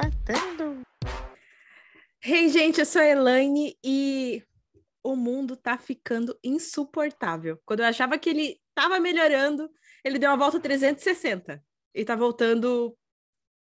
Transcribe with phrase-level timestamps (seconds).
[0.00, 0.82] Batendo.
[2.24, 4.42] Hey, gente, eu sou a Elaine e
[5.04, 7.60] o mundo tá ficando insuportável.
[7.66, 9.70] Quando eu achava que ele tava melhorando,
[10.02, 11.62] ele deu uma volta 360
[11.94, 12.96] e tá voltando,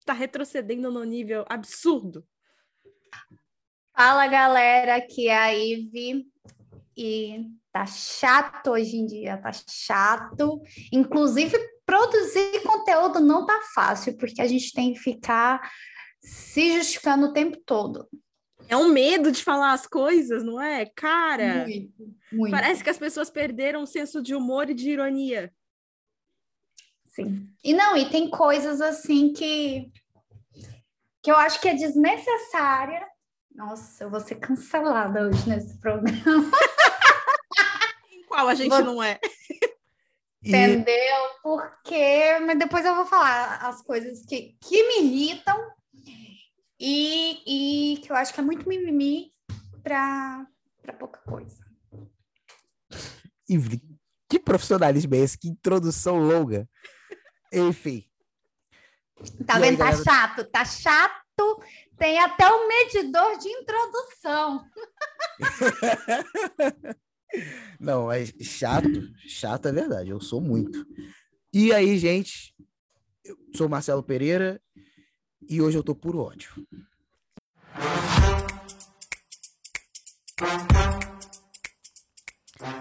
[0.06, 2.26] tá retrocedendo no nível absurdo.
[3.96, 6.26] Fala galera, aqui é a Ive
[6.98, 10.64] e tá chato hoje em dia, tá chato.
[10.92, 15.62] Inclusive, produzir conteúdo não tá fácil, porque a gente tem que ficar
[16.24, 18.08] se justificando o tempo todo.
[18.70, 20.86] É um medo de falar as coisas, não é?
[20.86, 21.94] Cara, Muito,
[22.32, 22.52] muito.
[22.52, 25.54] parece que as pessoas perderam o senso de humor e de ironia.
[27.04, 27.48] Sim.
[27.64, 29.92] E não, e tem coisas assim que
[31.22, 33.08] que eu acho que é desnecessária.
[33.56, 36.12] Nossa, eu vou ser cancelada hoje nesse programa.
[38.12, 39.20] Em qual a gente Vou- não é?
[40.42, 41.16] E Entendeu?
[41.42, 45.58] Porque, mas depois eu vou falar as coisas que, que me irritam
[46.86, 49.32] e, e que eu acho que é muito mimimi
[49.82, 50.46] para
[51.00, 51.66] pouca coisa.
[53.50, 53.82] Ivry,
[54.28, 55.38] que profissionalismo é esse?
[55.38, 56.68] Que introdução longa.
[57.54, 58.04] Enfim.
[59.46, 59.78] Tá vendo?
[59.78, 60.04] Tá galera?
[60.04, 61.24] chato, tá chato.
[61.98, 64.70] Tem até o medidor de introdução.
[67.80, 68.90] Não, mas chato,
[69.26, 70.86] chato é verdade, eu sou muito.
[71.54, 72.54] E aí, gente,
[73.24, 74.62] eu sou Marcelo Pereira
[75.50, 76.52] e hoje eu tô por ódio.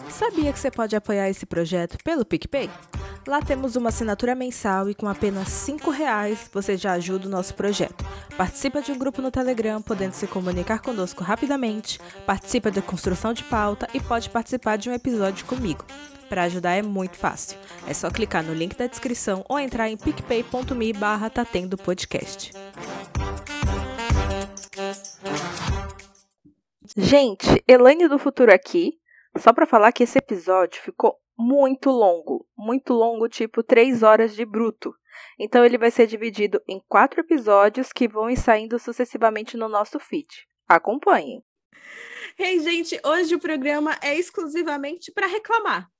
[0.08, 2.70] Sabia que você pode apoiar esse projeto pelo PicPay?
[3.27, 7.55] Lá temos uma assinatura mensal e com apenas 5 reais você já ajuda o nosso
[7.55, 8.05] projeto.
[8.36, 13.44] Participa de um grupo no Telegram, podendo se comunicar conosco rapidamente, participa da construção de
[13.44, 15.84] pauta e pode participar de um episódio comigo.
[16.33, 17.58] Para ajudar é muito fácil.
[17.86, 22.52] É só clicar no link da descrição ou entrar em picpay.me barra tá tendo podcast.
[26.96, 28.98] Gente, Elaine do Futuro aqui.
[29.36, 34.46] Só para falar que esse episódio ficou muito longo, muito longo, tipo 3 horas de
[34.46, 34.95] bruto.
[35.39, 40.01] Então ele vai ser dividido em quatro episódios que vão ir saindo sucessivamente no nosso
[40.01, 40.48] feed.
[40.67, 41.45] Acompanhem.
[42.39, 45.92] Hey, gente, hoje o programa é exclusivamente para reclamar.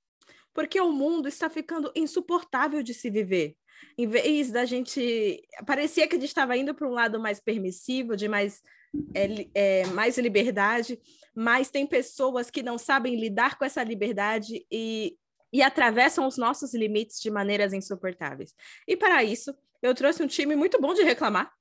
[0.53, 3.55] Porque o mundo está ficando insuportável de se viver.
[3.97, 5.43] Em vez da gente.
[5.65, 8.61] Parecia que a gente estava indo para um lado mais permissivo, de mais,
[9.13, 10.99] é, é, mais liberdade,
[11.35, 15.17] mas tem pessoas que não sabem lidar com essa liberdade e,
[15.51, 18.53] e atravessam os nossos limites de maneiras insuportáveis.
[18.87, 21.51] E para isso, eu trouxe um time muito bom de reclamar.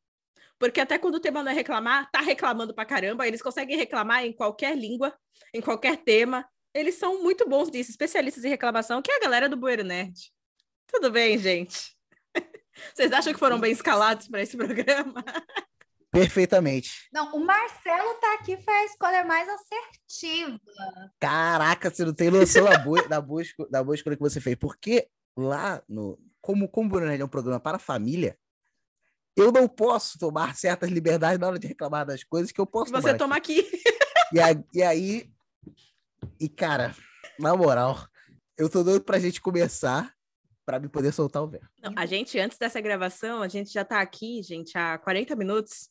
[0.59, 3.27] Porque até quando o tema não é reclamar, tá reclamando pra caramba.
[3.27, 5.13] Eles conseguem reclamar em qualquer língua,
[5.53, 6.49] em qualquer tema.
[6.75, 10.33] Eles são muito bons nisso, especialistas em reclamação, que é a galera do Bueiro Nerd.
[10.87, 11.95] Tudo bem, gente?
[12.95, 15.23] Vocês acham que foram bem escalados para esse programa?
[16.11, 17.09] Perfeitamente.
[17.13, 20.61] Não, o Marcelo tá aqui, foi a escolha mais assertiva.
[21.19, 24.41] Caraca, você não tem noção da boa, da boa, esco- da boa escolha que você
[24.41, 24.57] fez.
[24.57, 28.37] Porque lá, no, como, como o Bruno Nerd é um programa para a família,
[29.35, 32.91] eu não posso tomar certas liberdades na hora de reclamar das coisas que eu posso
[32.93, 33.61] Você tomar toma aqui.
[33.61, 33.83] aqui.
[34.35, 35.31] E, a- e aí,
[36.43, 36.95] e cara,
[37.39, 38.07] na moral,
[38.59, 40.13] eu tô doido pra gente começar
[40.65, 41.69] pra me poder soltar o verbo.
[41.83, 45.91] Não, a gente, antes dessa gravação, a gente já tá aqui, gente, há 40 minutos.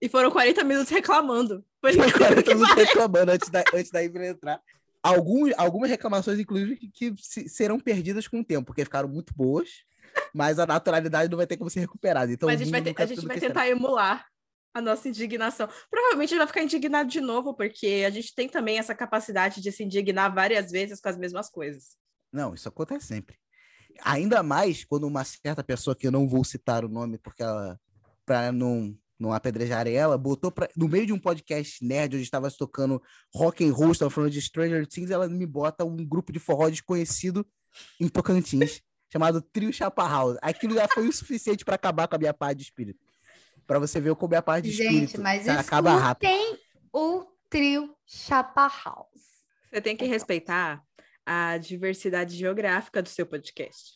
[0.00, 1.64] E foram 40 minutos reclamando.
[1.80, 4.60] Foi incrível 40 que minutos reclamando antes da, antes da Ivy entrar.
[5.02, 9.34] Alguns, algumas reclamações, inclusive, que, que se- serão perdidas com o tempo, porque ficaram muito
[9.34, 9.68] boas,
[10.34, 12.32] mas a naturalidade não vai ter como ser recuperada.
[12.32, 14.26] Então, Mas a gente vai, ter- a gente tudo vai tentar emular
[14.74, 15.68] a nossa indignação.
[15.88, 19.70] Provavelmente gente vai ficar indignado de novo, porque a gente tem também essa capacidade de
[19.70, 21.96] se indignar várias vezes com as mesmas coisas.
[22.32, 23.36] Não, isso acontece sempre.
[24.02, 27.78] Ainda mais quando uma certa pessoa, que eu não vou citar o nome, porque ela,
[28.26, 32.50] pra não, não apedrejar ela, botou pra, no meio de um podcast nerd, onde estava
[32.50, 33.00] tocando
[33.32, 36.68] rock and roll, estava falando de Stranger Things, ela me bota um grupo de forró
[36.68, 37.46] desconhecido
[38.00, 38.82] em Tocantins,
[39.12, 40.36] chamado Trio Chapa House.
[40.42, 43.03] Aquilo já foi o suficiente para acabar com a minha paz de espírito.
[43.66, 46.28] Para você ver como minha paz de Gente, espírito mas tá, acaba rápido.
[46.30, 46.60] escutem
[46.92, 49.08] o trio Chapa House.
[49.72, 50.82] Você tem que respeitar
[51.26, 53.94] a diversidade geográfica do seu podcast.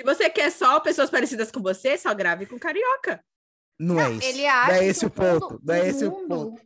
[0.00, 3.22] Se você quer só pessoas parecidas com você, só grave com carioca.
[3.78, 4.26] Não, é isso.
[4.28, 5.50] Ele não acha é esse que o ponto.
[5.52, 6.62] mundo- não é esse o ponto.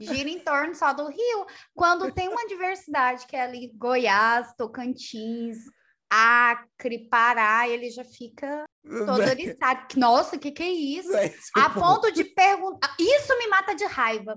[0.00, 1.46] gira em torno só do Rio.
[1.74, 5.58] Quando tem uma diversidade que é ali Goiás, Tocantins,
[6.10, 9.86] Acre, Pará, ele já fica todo oriçado.
[9.96, 11.16] Nossa, o que, que é isso?
[11.16, 12.02] é A ponto.
[12.02, 12.94] ponto de perguntar.
[12.98, 14.36] Isso me mata de raiva.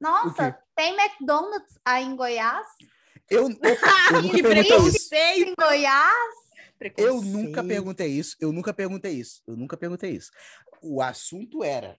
[0.00, 2.66] Nossa, tem McDonald's aí em Goiás?
[3.28, 3.58] Eu, eu,
[4.12, 5.14] eu nunca perguntei isso.
[5.14, 6.34] Em Goiás?
[6.96, 10.30] Eu nunca perguntei isso, eu nunca perguntei isso, eu nunca perguntei isso.
[10.82, 11.98] O assunto era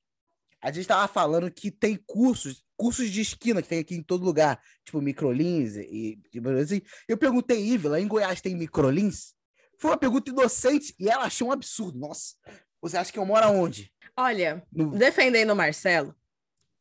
[0.61, 4.23] A gente tava falando que tem cursos, cursos de esquina que tem aqui em todo
[4.23, 6.81] lugar, tipo microlins e, e assim.
[7.07, 9.33] Eu perguntei, Ive, lá em Goiás tem microlins?
[9.79, 11.97] Foi uma pergunta inocente e ela achou um absurdo.
[11.97, 12.35] Nossa,
[12.79, 13.91] você acha que eu moro aonde?
[14.15, 16.15] Olha, No- defendendo o Marcelo,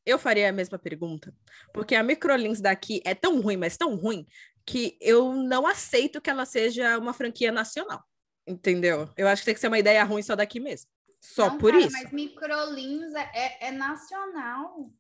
[0.05, 1.35] eu faria a mesma pergunta,
[1.73, 4.27] porque a Microlins daqui é tão ruim, mas tão ruim,
[4.67, 8.03] que eu não aceito que ela seja uma franquia nacional.
[8.47, 9.09] Entendeu?
[9.17, 10.91] Eu acho que tem que ser uma ideia ruim só daqui mesmo.
[11.21, 11.93] Só Não, por cara, isso.
[12.03, 14.91] Mas Microlins é, é- é nacional.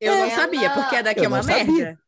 [0.00, 1.64] Eu não Ela- sabia, porque a daqui Eu é uma não sabia.
[1.66, 2.00] merda.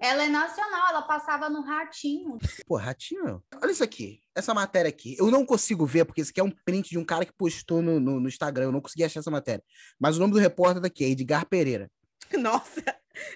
[0.00, 2.36] Ela é nacional, ela passava no Ratinho.
[2.66, 4.20] Pô, Ratinho, olha isso aqui.
[4.34, 5.14] Essa matéria aqui.
[5.18, 7.80] Eu não consigo ver, porque isso aqui é um print de um cara que postou
[7.82, 8.64] no, no, no Instagram.
[8.64, 9.62] Eu não consegui achar essa matéria.
[10.00, 11.88] Mas o nome do repórter daqui é Edgar Pereira.
[12.38, 12.82] Nossa,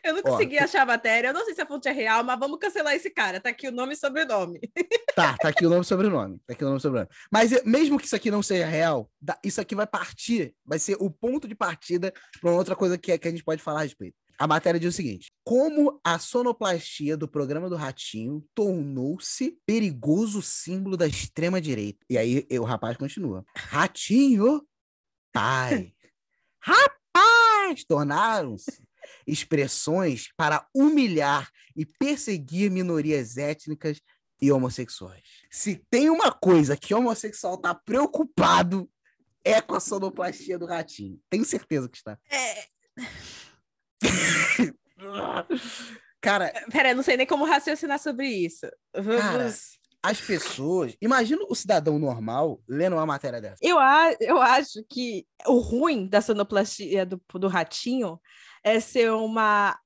[0.02, 1.28] eu não Ó, consegui achar a matéria.
[1.28, 3.40] Eu não sei se a fonte é real, mas vamos cancelar esse cara.
[3.40, 4.60] Tá aqui o nome e sobrenome.
[5.16, 6.38] Tá, tá aqui o nome e sobrenome.
[6.46, 7.08] Tá aqui o nome e sobrenome.
[7.32, 9.10] Mas eh, mesmo que isso aqui não seja real,
[9.42, 13.26] isso aqui vai partir, vai ser o ponto de partida para outra coisa que, que
[13.26, 14.14] a gente pode falar a respeito.
[14.38, 20.98] A matéria diz o seguinte: como a sonoplastia do programa do Ratinho tornou-se perigoso símbolo
[20.98, 22.04] da extrema-direita.
[22.10, 24.62] E aí o rapaz continua: Ratinho,
[25.32, 25.94] pai,
[26.60, 26.96] rapaz,
[27.84, 28.82] tornaram-se
[29.26, 34.00] expressões para humilhar e perseguir minorias étnicas
[34.40, 35.22] e homossexuais.
[35.50, 38.90] Se tem uma coisa que homossexual tá preocupado
[39.44, 41.20] é com a sonoplastia do ratinho.
[41.30, 42.18] Tenho certeza que está.
[42.28, 42.66] É,
[46.20, 48.66] Cara, pera, eu não sei nem como raciocinar sobre isso.
[48.94, 49.78] Vamos.
[50.10, 50.94] As pessoas.
[51.00, 53.56] Imagina o cidadão normal lendo uma matéria dessa.
[53.60, 58.20] Eu, a- eu acho que o ruim da sonoplastia do, do ratinho
[58.64, 59.78] é ser uma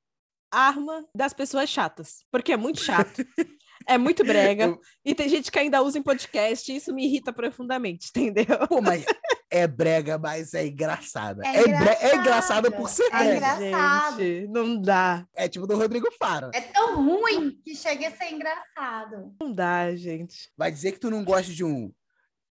[0.53, 3.23] arma das pessoas chatas, porque é muito chato.
[3.91, 4.65] É muito brega.
[4.65, 8.47] Eu- E tem gente que ainda usa em podcast, e isso me irrita profundamente, entendeu?
[8.69, 9.05] Pô, mas
[9.51, 11.43] é brega, mas é engraçada.
[11.45, 12.17] É É, é engraçada.
[12.17, 13.37] engraçada por ser É brega.
[13.37, 14.17] engraçado.
[14.19, 15.27] Gente, não dá.
[15.35, 16.51] É tipo do Rodrigo Faro.
[16.55, 19.35] É tão ruim que chega a ser engraçado.
[19.41, 20.51] Não dá, gente.
[20.57, 21.91] Vai dizer que tu não gosta de um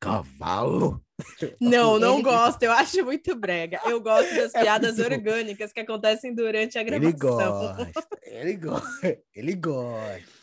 [0.00, 1.02] cavalo?
[1.60, 2.62] Não, não Ele- gosto.
[2.62, 3.80] Eu acho muito brega.
[3.86, 7.76] Eu gosto das É piadas orgânicas que acontecem durante a Ele gravação.
[7.76, 7.92] gosta,
[8.24, 10.33] ele gosta, ele gosta.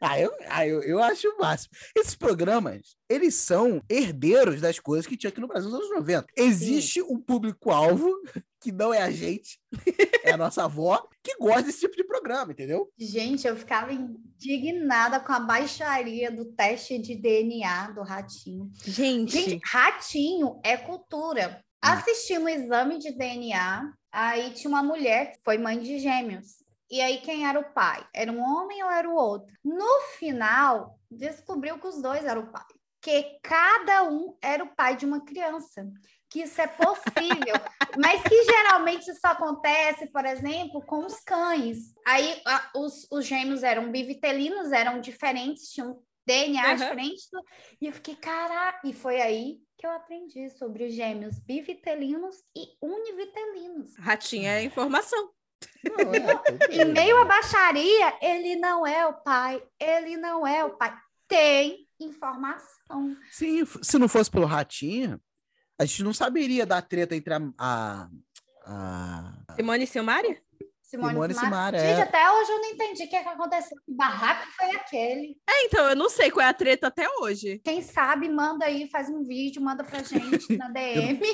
[0.00, 1.74] Ah, eu, ah, eu, eu acho o máximo.
[1.94, 6.26] Esses programas, eles são herdeiros das coisas que tinha aqui no Brasil nos anos 90.
[6.36, 8.10] Existe um público-alvo,
[8.62, 9.60] que não é a gente,
[10.24, 12.90] é a nossa avó, que gosta desse tipo de programa, entendeu?
[12.98, 18.70] Gente, eu ficava indignada com a baixaria do teste de DNA do ratinho.
[18.84, 21.62] Gente, Gente, ratinho é cultura.
[21.82, 26.60] Assistindo o exame de DNA, aí tinha uma mulher que foi mãe de gêmeos.
[26.90, 28.04] E aí, quem era o pai?
[28.14, 29.52] Era um homem ou era o outro?
[29.64, 32.64] No final, descobriu que os dois eram o pai.
[33.00, 35.88] Que cada um era o pai de uma criança.
[36.28, 37.54] Que isso é possível.
[37.98, 41.94] mas que geralmente isso acontece, por exemplo, com os cães.
[42.06, 46.74] Aí a- os, os gêmeos eram bivitelinos, eram diferentes, tinham DNA Aham.
[46.76, 47.22] diferente.
[47.32, 47.44] do-
[47.80, 52.76] E eu fiquei, caraca, e foi aí que eu aprendi sobre os gêmeos bivitelinos e
[52.82, 53.96] univitelinos.
[53.96, 55.30] ratinho é informação.
[55.84, 60.70] Não, é, Em meio à baixaria, ele não é o pai, ele não é o
[60.70, 60.94] pai.
[61.28, 63.16] Tem informação.
[63.30, 65.20] Sim, se não fosse pelo Ratinho,
[65.78, 67.40] a gente não saberia da treta entre a...
[67.58, 68.08] a,
[68.66, 70.42] a- Simone e Silmari?
[70.90, 71.48] Simone, Simone Simara.
[71.48, 72.02] Simara, Gente, é.
[72.02, 73.76] até hoje eu não entendi o que, que aconteceu.
[73.86, 75.36] Que barraco foi aquele?
[75.48, 77.60] É, então, eu não sei qual é a treta até hoje.
[77.64, 81.20] Quem sabe, manda aí, faz um vídeo, manda pra gente na DM.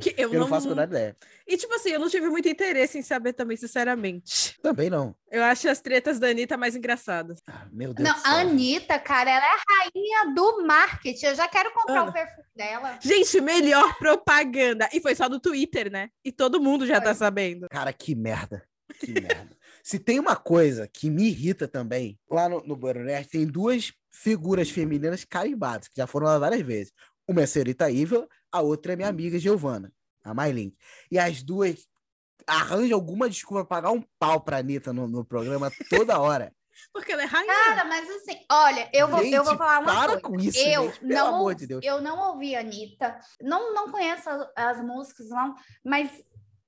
[0.00, 1.16] Que eu, Eu não faço a menor ideia.
[1.46, 4.56] E, tipo assim, eu não tive muito interesse em saber também, sinceramente.
[4.60, 5.14] Também não.
[5.30, 7.38] Eu acho as tretas da Anitta mais engraçadas.
[7.48, 8.32] Ah, meu Deus Não, do céu.
[8.32, 11.26] a Anitta, cara, ela é a rainha do marketing.
[11.26, 12.10] Eu já quero comprar Ana.
[12.10, 12.98] o perfume dela.
[13.00, 14.88] Gente, melhor propaganda.
[14.92, 16.08] E foi só no Twitter, né?
[16.24, 17.14] E todo mundo já tá Foi.
[17.14, 17.66] sabendo.
[17.70, 18.64] Cara, que merda.
[19.00, 19.56] Que merda.
[19.82, 24.70] Se tem uma coisa que me irrita também, lá no, no Nerd tem duas figuras
[24.70, 26.92] femininas carimbadas, que já foram lá várias vezes.
[27.26, 29.92] Uma é a senhorita Ívila, a outra é minha amiga Giovana,
[30.22, 30.74] a Maylin.
[31.10, 31.86] E as duas
[32.46, 36.52] arranjam alguma desculpa pra pagar um pau pra Anitta no, no programa toda hora.
[36.92, 37.52] Porque ela é rainha.
[37.52, 40.20] Cara, mas assim, olha, eu vou, eu vou Gente, falar uma para coisa.
[40.22, 41.84] com isso, eu gente, pelo não, amor de Deus.
[41.84, 45.54] eu não ouvi a Anitta, não, não conheço as, as músicas, não,
[45.84, 46.10] mas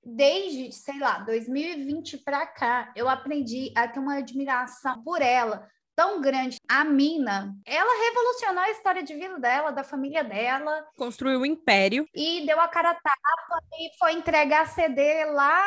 [0.04, 6.20] desde, sei lá, 2020 pra cá, eu aprendi a ter uma admiração por ela tão
[6.20, 6.56] grande.
[6.68, 12.06] A Mina, ela revolucionou a história de vida dela, da família dela, Construiu um império.
[12.14, 15.62] e deu a cara a tapa e foi entregar CD lá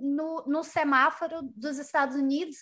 [0.00, 2.56] no, no semáforo dos Estados Unidos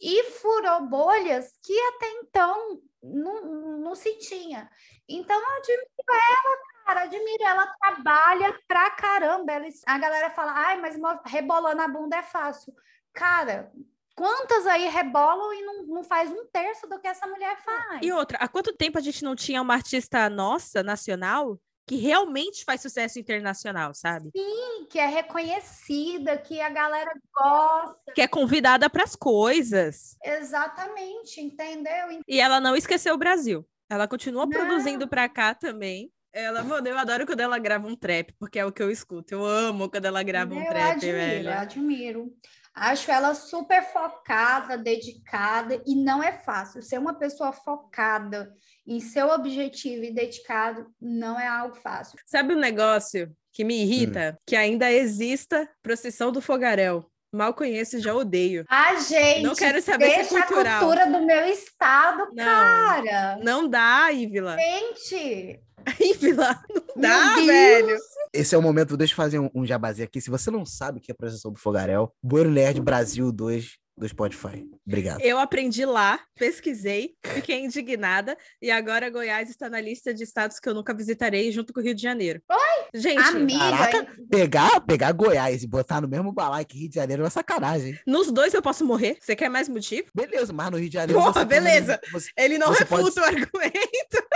[0.00, 4.70] e furou bolhas que até então não, não se tinha.
[5.08, 7.44] Então, eu admiro ela, cara, admiro.
[7.44, 9.52] Ela trabalha pra caramba.
[9.52, 12.72] Ela, a galera fala, ai, mas rebolando a bunda é fácil.
[13.12, 13.70] Cara,
[14.16, 18.00] quantas aí rebolam e não, não faz um terço do que essa mulher faz?
[18.02, 22.64] E outra, há quanto tempo a gente não tinha uma artista nossa, nacional, que realmente
[22.64, 24.30] faz sucesso internacional, sabe?
[24.36, 28.12] Sim, que é reconhecida, que a galera gosta.
[28.14, 30.16] Que é convidada para as coisas.
[30.22, 32.20] Exatamente, entendeu?
[32.26, 33.66] E ela não esqueceu o Brasil.
[33.90, 34.50] Ela continua não.
[34.50, 36.12] produzindo para cá também.
[36.38, 39.34] Ela, mano, eu adoro quando ela grava um trap, porque é o que eu escuto.
[39.34, 41.48] Eu amo quando ela grava eu um trap, admiro, velho.
[41.48, 42.32] Eu admiro.
[42.72, 46.80] Acho ela super focada, dedicada, e não é fácil.
[46.80, 48.54] Ser uma pessoa focada
[48.86, 52.16] em seu objetivo e dedicado não é algo fácil.
[52.24, 54.36] Sabe um negócio que me irrita?
[54.38, 54.42] Hum.
[54.46, 57.04] Que ainda exista procissão do fogaréu.
[57.32, 58.64] Mal conheço e já odeio.
[58.70, 60.76] Ah, gente, não quero saber deixa se é cultural.
[60.76, 63.38] a cultura do meu estado, não, cara.
[63.42, 64.56] Não dá, Ívila.
[64.56, 65.60] Gente,
[66.00, 67.98] Ívila, não dá, velho.
[68.32, 70.20] Esse é o momento, deixa eu fazer um, um jabazinho aqui.
[70.20, 73.78] Se você não sabe o que é a processão do Fogarel, Bueiro Nerd Brasil 2
[73.98, 74.64] do Spotify.
[74.86, 75.20] Obrigado.
[75.20, 80.68] Eu aprendi lá, pesquisei, fiquei indignada e agora Goiás está na lista de estados que
[80.68, 82.40] eu nunca visitarei junto com o Rio de Janeiro.
[82.48, 82.86] Oi?
[82.94, 83.58] Gente, amiga.
[83.58, 87.30] Caraca, pegar, pegar Goiás e botar no mesmo balaio que Rio de Janeiro é uma
[87.30, 87.98] sacanagem.
[88.06, 89.18] Nos dois eu posso morrer?
[89.20, 90.08] Você quer mais motivo?
[90.14, 91.20] Beleza, mas no Rio de Janeiro.
[91.20, 92.00] Porra, beleza.
[92.12, 93.20] Você, Ele não refuta pode...
[93.20, 94.28] o argumento.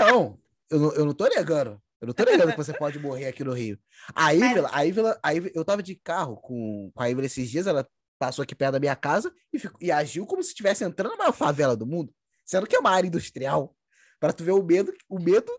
[0.00, 0.38] Não,
[0.70, 1.80] eu não, eu não tô negando.
[2.00, 3.78] Eu não tô negando que você pode morrer aqui no Rio.
[4.14, 7.50] A Ivela, a Ivela, a Ivela, eu tava de carro com, com a Ivela esses
[7.50, 7.86] dias, ela
[8.18, 11.18] passou aqui perto da minha casa e, ficou, e agiu como se estivesse entrando na
[11.18, 12.12] maior favela do mundo,
[12.44, 13.76] sendo que é uma área industrial.
[14.18, 15.52] Para tu ver o medo, o medo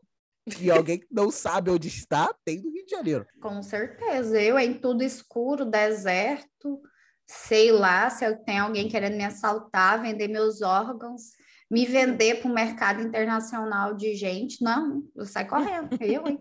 [0.50, 3.27] que alguém que não sabe onde está tem no Rio de Janeiro.
[3.39, 4.41] Com certeza.
[4.41, 6.82] Eu em tudo escuro, deserto,
[7.27, 11.32] sei lá se eu tenho alguém querendo me assaltar, vender meus órgãos,
[11.72, 14.62] me vender para o mercado internacional de gente.
[14.62, 15.88] Não, eu saio correndo.
[16.01, 16.38] Eu, hein?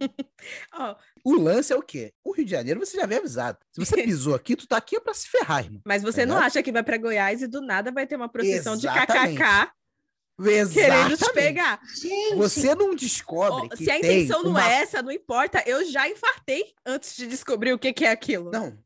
[0.74, 2.12] oh, o lance é o quê?
[2.24, 3.56] O Rio de Janeiro você já vem avisado.
[3.70, 5.80] Se você pisou aqui, tu tá aqui para se ferrar, irmão.
[5.86, 8.74] Mas você não acha que vai para Goiás e do nada vai ter uma procissão
[8.74, 9.34] Exatamente.
[9.34, 9.72] de KKK
[10.48, 10.74] Exatamente.
[10.74, 11.80] querendo te pegar.
[11.94, 14.68] Gente, Você não descobre Oh, que se a tem intenção não uma...
[14.68, 15.62] é essa, não importa.
[15.64, 18.50] Eu já infartei antes de descobrir o que, que é aquilo.
[18.50, 18.76] Não,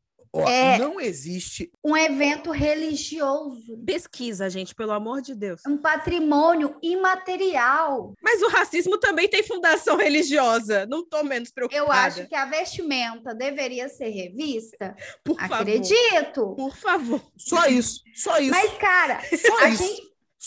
[0.41, 0.77] ó, É.
[0.77, 1.71] não existe...
[1.83, 5.61] um evento religioso, Pesquisa, gente, pelo amor de Deus.
[5.67, 8.13] um patrimônio imaterial.
[8.21, 10.85] Mas o racismo também tem fundação religiosa.
[10.85, 11.83] Não tô menos preocupada.
[11.85, 14.95] Eu acho que a vestimenta deveria ser revista.
[15.23, 15.55] Por favor.
[15.55, 16.55] Acredito.
[16.55, 17.21] Por favor.
[17.37, 19.83] Só isso, só isso, Mas, cara, só a isso.
[19.83, 20.01] gente,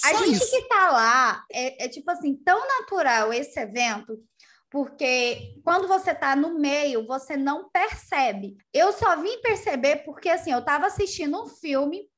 [0.04, 0.50] a só gente isso.
[0.50, 4.18] que tá lá, é, é tipo assim, tão natural esse evento,
[4.70, 8.56] porque quando você tá no meio, você não percebe.
[8.72, 12.08] Eu só vim perceber porque, assim, eu tava assistindo um filme,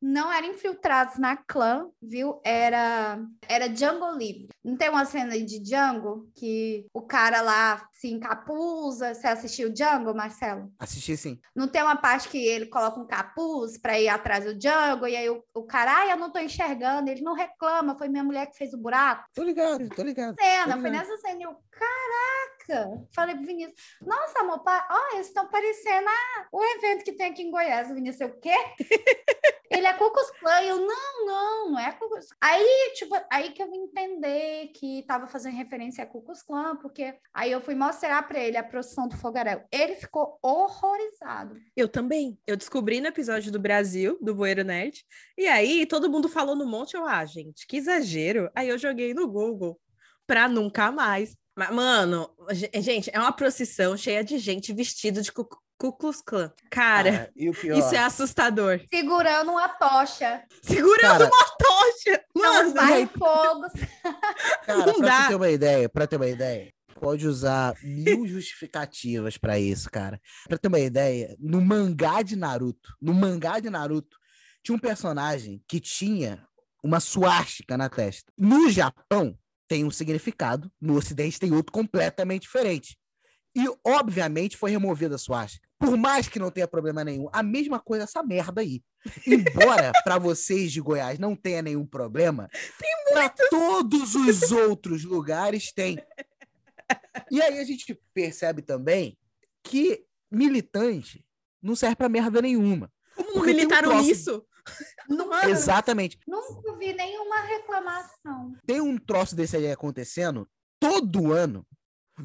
[0.00, 2.40] não era Infiltrados na Clã, viu?
[2.44, 4.48] Era, era Django Livre.
[4.62, 9.14] Não tem uma cena de Django que o cara lá se encapuza?
[9.14, 10.70] Você assistiu Django, Marcelo?
[10.78, 11.40] Assisti sim.
[11.54, 15.16] Não tem uma parte que ele coloca um capuz para ir atrás do Django, e
[15.16, 18.46] aí o, o cara, ai, eu não tô enxergando, ele não reclama, foi minha mulher
[18.46, 19.24] que fez o buraco.
[19.34, 20.36] Tô ligado, tô ligado.
[20.38, 21.08] Cena, Tô foi ligado.
[21.08, 23.06] nessa cena, eu, caraca!
[23.14, 24.86] Falei pro Vinícius, nossa, amor, pa...
[24.90, 27.90] ó, eles estão parecendo ah, o evento que tem aqui em Goiás.
[27.90, 28.54] O Vinícius, eu, o quê?
[29.70, 33.70] ele é Klux Klan, eu, não, não, não é Klux Aí, tipo, aí que eu
[33.70, 38.40] vim entender que tava fazendo referência a Klux Klan, porque aí eu fui mostrar para
[38.40, 39.62] ele a procissão do fogaréu.
[39.70, 41.56] Ele ficou horrorizado.
[41.76, 42.38] Eu também.
[42.46, 45.04] Eu descobri no episódio do Brasil, do Bueiro Nerd.
[45.36, 46.94] E aí, todo mundo falou no monte.
[46.94, 48.50] Eu, ah, gente, que exagero.
[48.54, 49.78] Aí eu joguei no Google
[50.26, 51.36] pra nunca mais.
[51.56, 55.48] Mas, mano, ge- gente, é uma procissão cheia de gente vestido de Ku
[55.78, 56.50] Ku Klux Klan.
[56.70, 58.80] Cara, Ah, e o pior, isso é assustador.
[58.92, 62.24] Segurando uma tocha, Segurando Cara, uma tocha!
[62.34, 63.72] não Mano, vai fogos.
[64.64, 65.28] cara, não pra dá.
[65.28, 70.18] ter uma ideia, pra ter uma ideia, pode usar mil justificativas pra isso, cara.
[70.48, 74.16] Pra ter uma ideia, no mangá de Naruto, no mangá de Naruto,
[74.62, 76.42] tinha um personagem que tinha
[76.82, 78.32] uma suástica na testa.
[78.36, 79.36] No Japão,
[79.68, 82.96] tem um significado, no Ocidente tem outro completamente diferente.
[83.54, 85.66] E, obviamente, foi removida a suástica.
[85.78, 88.82] Por mais que não tenha problema nenhum, a mesma coisa essa merda aí.
[89.26, 92.48] Embora para vocês de Goiás não tenha nenhum problema,
[93.12, 95.98] para todos os outros lugares tem.
[97.30, 99.16] E aí a gente percebe também
[99.62, 101.24] que militante
[101.62, 102.92] não serve para merda nenhuma.
[103.14, 104.46] como não tem um militaram troço- isso?
[105.48, 106.18] Exatamente.
[106.26, 108.52] Nunca vi nenhuma reclamação.
[108.66, 110.48] Tem um troço desse aí acontecendo
[110.80, 111.66] todo ano,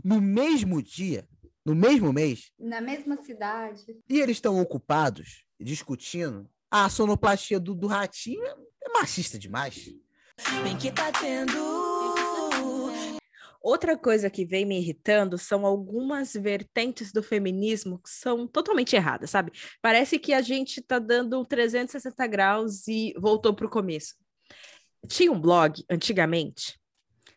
[0.04, 1.28] no mesmo dia,
[1.66, 3.84] no mesmo mês, Na mesma cidade.
[4.10, 6.50] e eles estão ocupados discutindo.
[6.72, 9.90] "Ah, A sonoplastia do, do ratinho é- é machista demais.
[10.64, 11.81] Bem que tá tendo.
[13.62, 19.30] Outra coisa que vem me irritando são algumas vertentes do feminismo que são totalmente erradas,
[19.30, 19.52] sabe?
[19.82, 24.16] Parece que a gente tá dando 360 graus e voltou pro começo.
[25.08, 26.80] Tinha um blog antigamente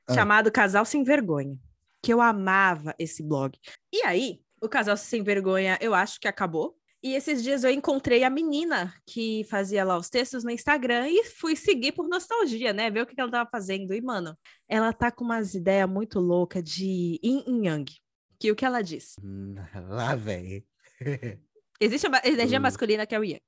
[0.07, 0.15] Ah.
[0.15, 1.59] chamado Casal Sem Vergonha,
[2.03, 3.59] que eu amava esse blog.
[3.93, 6.77] E aí, o Casal Sem Vergonha, eu acho que acabou.
[7.05, 11.25] E esses dias eu encontrei a menina que fazia lá os textos no Instagram e
[11.25, 12.91] fui seguir por nostalgia, né?
[12.91, 13.93] Ver o que ela tava fazendo.
[13.93, 14.35] E, mano,
[14.67, 17.93] ela tá com umas ideias muito loucas de yin e yang.
[18.41, 19.17] Que o que ela diz?
[19.23, 19.55] Hum,
[19.91, 20.65] Lá, velho.
[21.79, 22.63] Existe a ma- energia Hum.
[22.63, 23.43] masculina que é o yang.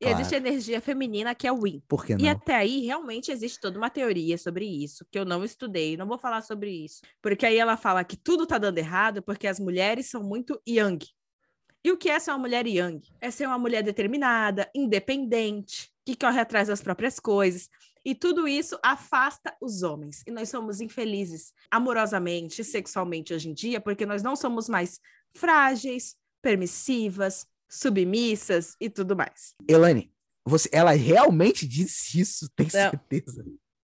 [0.00, 0.18] E Claro.
[0.20, 1.80] existe a energia feminina que é o yin.
[1.88, 2.28] Por que E não?
[2.30, 6.18] até aí, realmente, existe toda uma teoria sobre isso, que eu não estudei, não vou
[6.18, 7.00] falar sobre isso.
[7.22, 11.04] Porque aí ela fala que tudo tá dando errado porque as mulheres são muito yang.
[11.84, 13.02] E o que é ser uma mulher yang?
[13.20, 17.68] É ser uma mulher determinada, independente, que corre atrás das próprias coisas.
[18.02, 20.22] E tudo isso afasta os homens.
[20.26, 24.98] E nós somos infelizes amorosamente, sexualmente hoje em dia, porque nós não somos mais
[25.34, 29.54] frágeis, permissivas, submissas e tudo mais.
[29.68, 30.10] Elane,
[30.42, 32.70] você, ela realmente disse isso, tem Não.
[32.70, 33.44] certeza?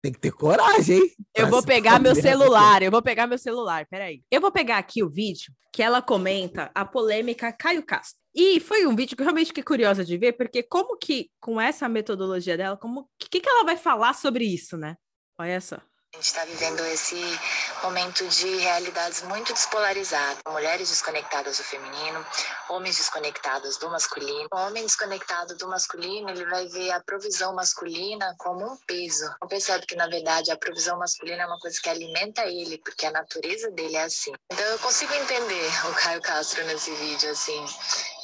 [0.09, 1.13] Tem que ter coragem, hein?
[1.37, 4.23] Eu vou pegar meu celular, eu vou pegar meu celular, peraí.
[4.31, 8.19] Eu vou pegar aqui o vídeo que ela comenta a polêmica Caio Castro.
[8.35, 11.61] E foi um vídeo que eu realmente fiquei curiosa de ver, porque como que, com
[11.61, 14.97] essa metodologia dela, como que, que ela vai falar sobre isso, né?
[15.39, 15.79] Olha só.
[16.19, 17.15] A gente está vivendo esse
[17.81, 20.43] momento de realidades muito despolarizadas.
[20.49, 22.27] Mulheres desconectadas do feminino,
[22.69, 24.49] homens desconectados do masculino.
[24.53, 29.33] O homem desconectado do masculino, ele vai ver a provisão masculina como um peso.
[29.41, 33.07] Não percebe que, na verdade, a provisão masculina é uma coisa que alimenta ele, porque
[33.07, 34.33] a natureza dele é assim.
[34.51, 37.65] Então, eu consigo entender o Caio Castro nesse vídeo, assim.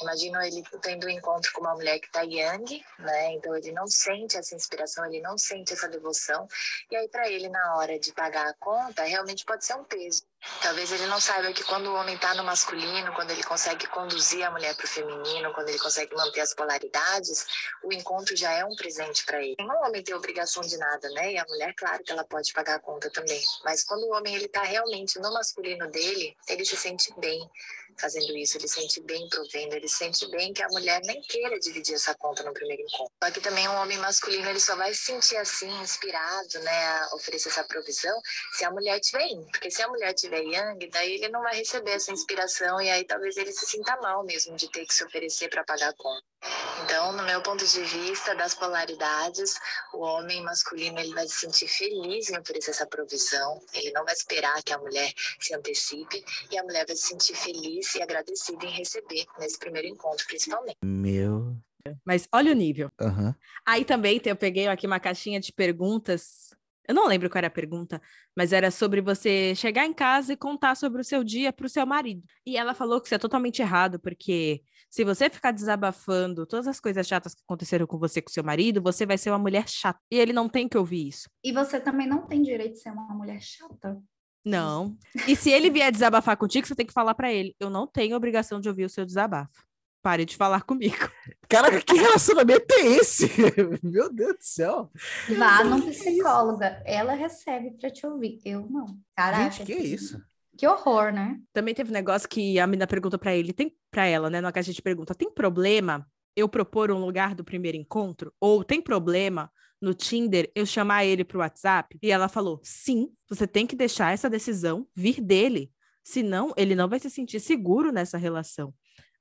[0.01, 3.31] Imagino ele tendo um encontro com uma mulher que tá yang, né?
[3.35, 6.45] Então, ele não sente essa inspiração, ele não sente essa devoção.
[6.91, 10.23] E aí, para ele, na hora de pagar a conta, realmente pode ser um peso.
[10.61, 14.43] Talvez ele não saiba que quando o homem está no masculino, quando ele consegue conduzir
[14.43, 17.45] a mulher para o feminino, quando ele consegue manter as polaridades,
[17.83, 19.55] o encontro já é um presente para ele.
[19.57, 21.33] Nenhum homem tem obrigação de nada, né?
[21.33, 23.41] E a mulher, claro que ela pode pagar a conta também.
[23.63, 27.49] Mas quando o homem ele está realmente no masculino dele, ele se sente bem
[27.97, 31.21] fazendo isso, ele se sente bem provendo, ele se sente bem que a mulher nem
[31.21, 33.13] queira dividir essa conta no primeiro encontro.
[33.23, 37.15] Só que também um homem masculino ele só vai se sentir assim inspirado, né, a
[37.15, 38.19] oferecer essa provisão
[38.53, 41.55] se a mulher tiver yin, porque se a mulher tiver yang, daí ele não vai
[41.55, 45.03] receber essa inspiração e aí talvez ele se sinta mal mesmo de ter que se
[45.03, 46.34] oferecer para pagar a conta.
[46.83, 49.55] Então, no meu ponto de vista das polaridades,
[49.93, 54.13] o homem masculino ele vai se sentir feliz em oferecer essa provisão, ele não vai
[54.13, 58.65] esperar que a mulher se antecipe e a mulher vai se sentir feliz e agradecida
[58.65, 60.77] em receber nesse primeiro encontro, principalmente.
[60.83, 61.55] Meu.
[62.03, 62.91] Mas olha o nível.
[62.99, 63.35] Aham.
[63.65, 66.44] Aí também eu peguei aqui uma caixinha de perguntas.
[66.87, 68.01] Eu não lembro qual era a pergunta,
[68.35, 71.69] mas era sobre você chegar em casa e contar sobre o seu dia para o
[71.69, 72.23] seu marido.
[72.45, 76.79] E ela falou que isso é totalmente errado, porque se você ficar desabafando todas as
[76.79, 79.67] coisas chatas que aconteceram com você e com seu marido, você vai ser uma mulher
[79.67, 79.99] chata.
[80.11, 81.29] E ele não tem que ouvir isso.
[81.43, 84.01] E você também não tem direito de ser uma mulher chata.
[84.45, 84.95] Não.
[85.27, 88.15] E se ele vier desabafar contigo, você tem que falar para ele: eu não tenho
[88.15, 89.65] obrigação de ouvir o seu desabafo.
[90.05, 91.09] Pare de falar comigo.
[91.49, 93.27] Caraca, que relacionamento é esse?
[93.81, 94.91] Meu Deus do céu.
[95.35, 96.79] Vá num psicóloga.
[96.85, 98.39] Ela recebe pra te ouvir.
[98.45, 98.85] Eu não.
[99.15, 99.49] Caraca.
[99.49, 100.21] Gente, que isso?
[100.55, 101.39] Que horror, né?
[101.51, 104.51] Também teve um negócio que a menina perguntou pra ele, tem para ela, né, na
[104.51, 108.31] caixa de pergunta, tem problema eu propor um lugar do primeiro encontro?
[108.39, 111.97] Ou tem problema no Tinder eu chamar ele pro WhatsApp?
[111.99, 115.71] E ela falou: "Sim, você tem que deixar essa decisão vir dele,
[116.03, 118.71] senão ele não vai se sentir seguro nessa relação.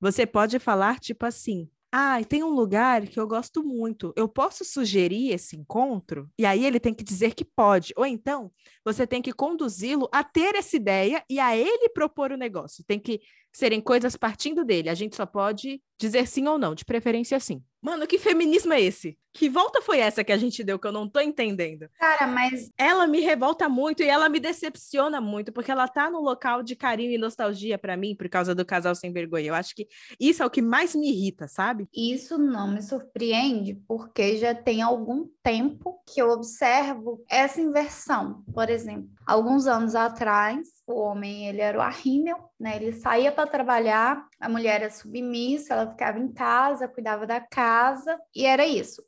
[0.04, 4.12] Você pode falar tipo assim: ah, tem um lugar que eu gosto muito.
[4.14, 6.30] Eu posso sugerir esse encontro?
[6.38, 7.94] E aí ele tem que dizer que pode.
[7.96, 8.52] Ou então,
[8.84, 12.84] você tem que conduzi-lo a ter essa ideia e a ele propor o negócio.
[12.86, 14.90] Tem que serem coisas partindo dele.
[14.90, 17.64] A gente só pode dizer sim ou não, de preferência sim.
[17.80, 19.16] Mano, que feminismo é esse?
[19.34, 21.88] Que volta foi essa que a gente deu que eu não tô entendendo?
[21.98, 26.20] Cara, mas Ela me revolta muito e ela me decepciona muito, porque ela tá no
[26.20, 29.48] local de carinho e nostalgia pra mim por causa do casal sem vergonha.
[29.48, 29.88] Eu acho que
[30.20, 31.88] isso é o que mais me irrita, sabe?
[31.92, 38.44] isso não me surpreende, porque já tem algum tempo que eu observo essa inversão.
[38.54, 42.76] Por exemplo, alguns anos atrás, o homem ele era o arrímel, né?
[42.76, 48.16] Ele saía para trabalhar, a mulher era submissa, ela ficava em casa, cuidava da casa,
[48.34, 49.02] e era isso.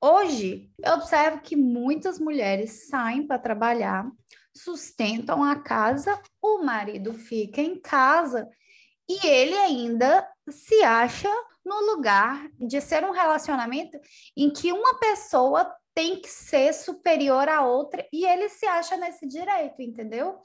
[0.00, 4.08] Hoje, eu observo que muitas mulheres saem para trabalhar,
[4.54, 8.48] sustentam a casa, o marido fica em casa
[9.08, 11.28] e ele ainda se acha
[11.64, 13.98] no lugar de ser um relacionamento
[14.36, 19.26] em que uma pessoa tem que ser superior à outra e ele se acha nesse
[19.26, 20.38] direito, entendeu?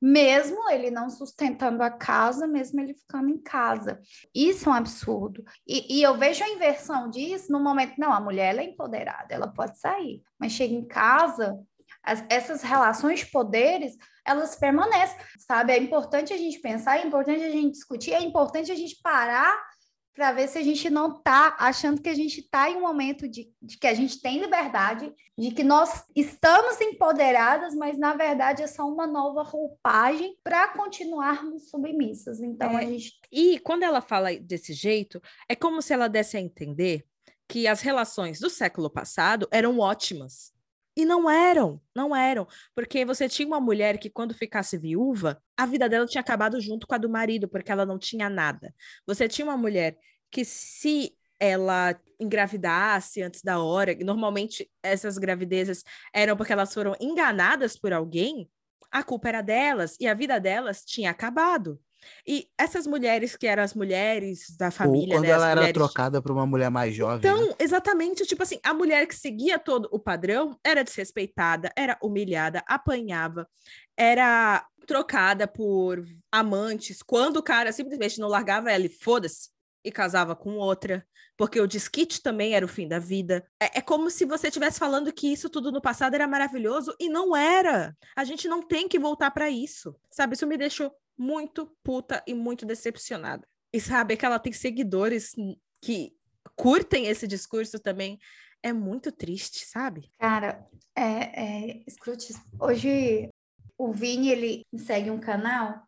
[0.00, 4.00] Mesmo ele não sustentando a casa, mesmo ele ficando em casa.
[4.34, 5.44] Isso é um absurdo.
[5.66, 9.48] E, e, eu vejo a inversão disso no momento, não, a mulher é empoderada, ela
[9.48, 11.58] pode sair, mas chega em casa,
[12.02, 15.72] as, essas relações de poderes, elas permanecem, sabe?
[15.72, 19.73] É importante a gente pensar, é importante a gente discutir, é importante a gente parar
[20.14, 23.28] para ver se a gente não está achando que a gente está em um momento
[23.28, 28.62] de, de, que a gente tem liberdade, de que nós estamos empoderadas, mas na verdade
[28.62, 32.40] é só uma nova roupagem para continuarmos submissas.
[32.40, 33.18] Então é, a gente.
[33.30, 37.04] E quando ela fala desse jeito, é como se ela desse a entender
[37.48, 40.53] que as relações do século passado eram ótimas.
[40.96, 42.46] E não eram, não eram.
[42.74, 46.86] Porque você tinha uma mulher que, quando ficasse viúva, a vida dela tinha acabado junto
[46.86, 48.72] com a do marido, porque ela não tinha nada.
[49.06, 49.96] Você tinha uma mulher
[50.30, 57.76] que, se ela engravidasse antes da hora, normalmente essas gravidezes eram porque elas foram enganadas
[57.76, 58.48] por alguém,
[58.90, 61.80] a culpa era delas e a vida delas tinha acabado.
[62.26, 65.14] E essas mulheres que eram as mulheres da família.
[65.14, 65.74] Ou quando né, ela era mulheres...
[65.74, 67.18] trocada por uma mulher mais jovem.
[67.18, 67.54] Então, né?
[67.58, 73.48] exatamente, tipo assim, a mulher que seguia todo o padrão era desrespeitada, era humilhada, apanhava,
[73.96, 79.50] era trocada por amantes, quando o cara simplesmente não largava ela e foda-se,
[79.84, 83.46] e casava com outra, porque o desquite também era o fim da vida.
[83.60, 87.08] É, é como se você estivesse falando que isso tudo no passado era maravilhoso e
[87.08, 87.94] não era.
[88.16, 90.34] A gente não tem que voltar para isso, sabe?
[90.34, 93.46] Isso me deixou muito puta e muito decepcionada.
[93.72, 95.32] E saber que ela tem seguidores
[95.80, 96.16] que
[96.56, 98.18] curtem esse discurso também
[98.62, 100.10] é muito triste, sabe?
[100.18, 103.28] Cara, é, é, escute, hoje
[103.76, 105.82] o Vini, ele segue um canal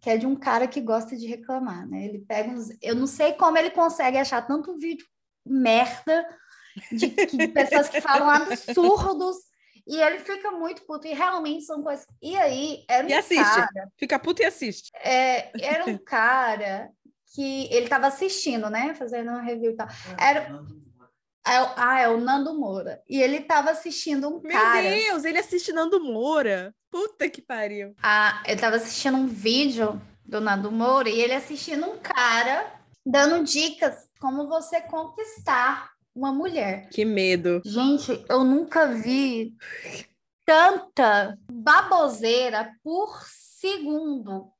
[0.00, 2.06] que é de um cara que gosta de reclamar, né?
[2.06, 2.70] Ele pega uns...
[2.80, 5.06] Eu não sei como ele consegue achar tanto vídeo
[5.44, 6.26] merda
[6.90, 9.36] de, de pessoas que falam absurdos
[9.86, 12.06] e ele fica muito puto, e realmente são coisas.
[12.20, 13.42] E aí, era um e assiste.
[13.42, 13.88] cara.
[13.96, 14.90] Fica puto e assiste.
[14.94, 16.90] É, era um cara
[17.34, 18.94] que ele estava assistindo, né?
[18.94, 19.88] Fazendo uma review e tal.
[20.18, 20.62] Era.
[21.46, 23.02] É, ah, é o Nando Moura.
[23.08, 24.82] E ele estava assistindo um Meu cara.
[24.82, 26.74] Meu Deus, ele assiste Nando Moura.
[26.90, 27.94] Puta que pariu.
[28.02, 32.72] Ah, ele estava assistindo um vídeo do Nando Moura e ele assistindo um cara
[33.04, 36.88] dando dicas como você conquistar uma mulher.
[36.90, 37.60] Que medo.
[37.64, 39.54] Gente, eu nunca vi
[40.44, 44.50] tanta baboseira por segundo.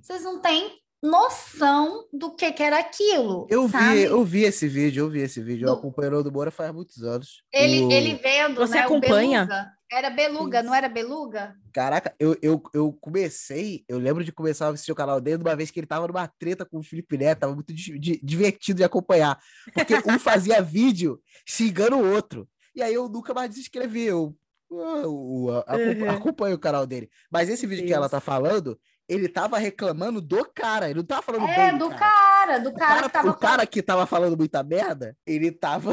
[0.00, 3.46] Vocês não têm noção do que, que era aquilo.
[3.50, 3.96] Eu sabe?
[3.96, 5.66] vi, eu vi esse vídeo, eu vi esse vídeo.
[5.66, 5.72] Do...
[5.72, 7.42] Eu acompanhei o do Bora faz muitos anos.
[7.52, 7.90] Ele, o...
[7.90, 9.48] ele vendo, Você né, acompanha?
[9.90, 10.66] Era Beluga, Isso.
[10.66, 11.54] não era Beluga?
[11.70, 15.56] Caraca, eu, eu, eu comecei, eu lembro de começar a assistir o canal dele uma
[15.56, 18.78] vez que ele tava numa treta com o Felipe Neto, tava muito di di divertido
[18.78, 19.38] de acompanhar.
[19.74, 22.48] Porque um fazia vídeo xingando o outro.
[22.74, 24.34] E aí eu nunca mais desinscrevi, eu,
[24.70, 26.10] eu, eu acompanho, uhum.
[26.10, 27.10] acompanho o canal dele.
[27.30, 27.90] Mas esse vídeo Deus.
[27.90, 28.80] que ela tá falando,
[29.12, 32.00] ele tava reclamando do cara, ele não tava falando é, bem do cara.
[32.00, 32.58] cara.
[32.60, 35.92] do cara, o cara, que tava o cara que tava falando muita merda, ele tava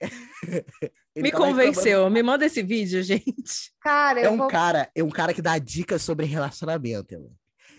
[1.14, 1.84] Ele me convenceu.
[1.84, 2.14] Reclamando...
[2.14, 3.72] Me manda esse vídeo, gente.
[3.80, 4.48] Cara, é um vou...
[4.48, 7.14] cara, é um cara que dá dicas sobre relacionamento.
[7.14, 7.30] Ela.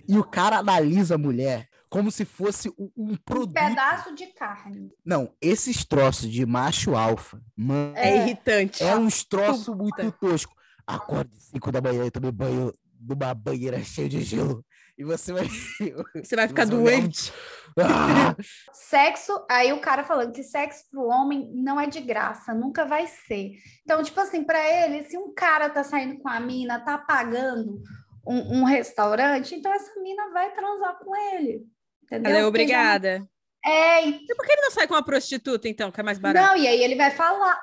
[0.07, 3.57] E o cara analisa a mulher como se fosse um, um produto.
[3.57, 4.91] Um pedaço de carne.
[5.03, 8.83] Não, esses troços de macho alfa, mano, é, é irritante.
[8.83, 10.53] É uns troços muito tosco.
[10.85, 14.65] Acorde 5 da manhã e tome banho numa banheira cheia de gelo.
[14.99, 15.47] E você vai.
[16.21, 17.31] Você vai ficar doente.
[17.79, 18.35] Ah!
[18.73, 23.07] Sexo, aí o cara falando que sexo pro homem não é de graça, nunca vai
[23.07, 23.53] ser.
[23.83, 27.81] Então, tipo assim, para ele, se um cara tá saindo com a mina, tá pagando
[28.27, 31.65] um, um restaurante, então essa mina vai transar com ele.
[32.03, 32.31] Entendeu?
[32.31, 33.25] Ela é obrigada.
[33.65, 34.05] É.
[34.05, 34.25] E...
[34.29, 36.45] e por que ele não sai com uma prostituta, então, que é mais barato?
[36.45, 37.57] Não, e aí ele vai falar.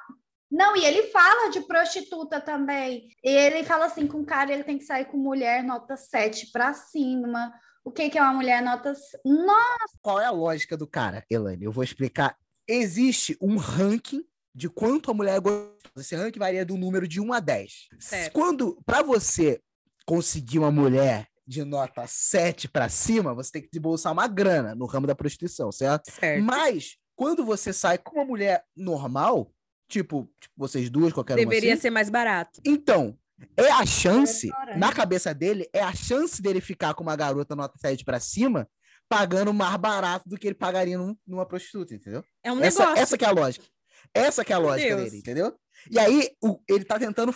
[0.50, 3.08] Não, e ele fala de prostituta também.
[3.22, 6.72] E ele fala assim: com cara ele tem que sair com mulher nota 7 para
[6.72, 7.52] cima.
[7.84, 8.92] O que, que é uma mulher nota.
[9.24, 9.98] Nossa!
[10.02, 11.64] Qual é a lógica do cara, Elane?
[11.64, 12.36] Eu vou explicar.
[12.66, 15.76] Existe um ranking de quanto a mulher é gostosa.
[15.98, 17.88] Esse ranking varia do número de 1 a 10.
[18.00, 18.32] Certo.
[18.32, 19.60] Quando, para você
[20.04, 24.86] conseguir uma mulher de nota 7 para cima, você tem que desembolsar uma grana no
[24.86, 26.10] ramo da prostituição, certo?
[26.10, 26.42] Certo.
[26.42, 29.52] Mas quando você sai com uma mulher normal,
[29.88, 32.60] tipo, tipo vocês duas, qualquer Deveria assim, ser mais barato.
[32.64, 33.16] Então,
[33.56, 37.78] é a chance, na cabeça dele, é a chance dele ficar com uma garota nota
[37.78, 38.68] 7 para cima,
[39.08, 42.24] pagando mais barato do que ele pagaria num, numa prostituta, entendeu?
[42.42, 43.02] É um essa, negócio.
[43.02, 43.64] Essa que é a lógica.
[44.14, 45.04] Essa que é a lógica Deus.
[45.10, 45.54] dele, entendeu?
[45.90, 47.34] E aí, o, ele tá tentando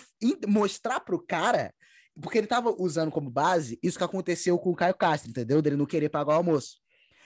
[0.49, 1.73] mostrar pro cara,
[2.21, 5.61] porque ele tava usando como base isso que aconteceu com o Caio Castro, entendeu?
[5.63, 6.79] Dele não querer pagar o almoço.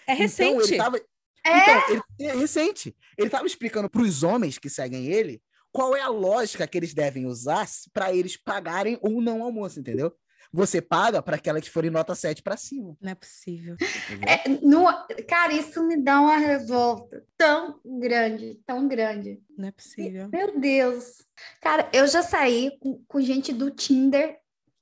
[0.07, 0.73] É Então, recente.
[0.73, 1.01] ele tava,
[1.45, 2.97] É, então, ele, é recente.
[3.19, 5.43] Ele tava explicando pros homens que seguem ele
[5.75, 10.15] qual é a lógica que eles devem usar para eles pagarem ou não almoço, entendeu?
[10.53, 12.97] Você paga para aquela que for em nota 7 para cima.
[13.01, 13.77] Não é possível.
[14.25, 14.85] É, no,
[15.29, 19.43] cara, isso me dá uma revolta tão grande, tão grande.
[19.59, 20.29] Não é possível.
[20.33, 21.27] Meu Deus.
[21.61, 24.39] Cara, eu já saí com, com gente do Tinder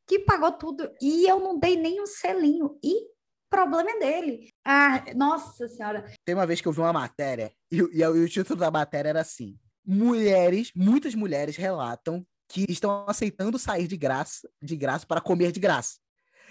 [0.06, 2.78] que pagou tudo e eu não dei nem um selinho.
[2.84, 3.11] E
[3.52, 4.48] problema é dele.
[4.64, 6.10] Ah, nossa senhora.
[6.24, 9.10] Tem uma vez que eu vi uma matéria e, e, e o título da matéria
[9.10, 15.20] era assim: Mulheres, muitas mulheres relatam que estão aceitando sair de graça, de graça para
[15.20, 15.98] comer de graça.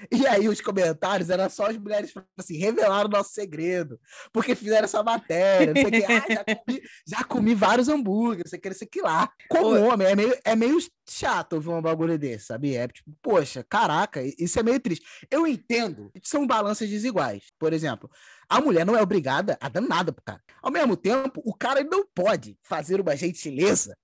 [0.09, 3.99] E aí os comentários eram só as mulheres assim, revelaram o nosso segredo,
[4.31, 8.49] porque fizeram essa matéria, não sei o que, ah, já, comi, já comi vários hambúrgueres,
[8.49, 9.29] sei que, sei que lá.
[9.49, 12.83] Como homem, é meio, é meio chato ouvir um bagulho desse, sabia?
[12.83, 15.05] É tipo, poxa, caraca, isso é meio triste.
[15.29, 17.43] Eu entendo, são balanças desiguais.
[17.59, 18.09] Por exemplo,
[18.49, 20.41] a mulher não é obrigada a dar nada pro cara.
[20.61, 23.95] Ao mesmo tempo, o cara não pode fazer uma gentileza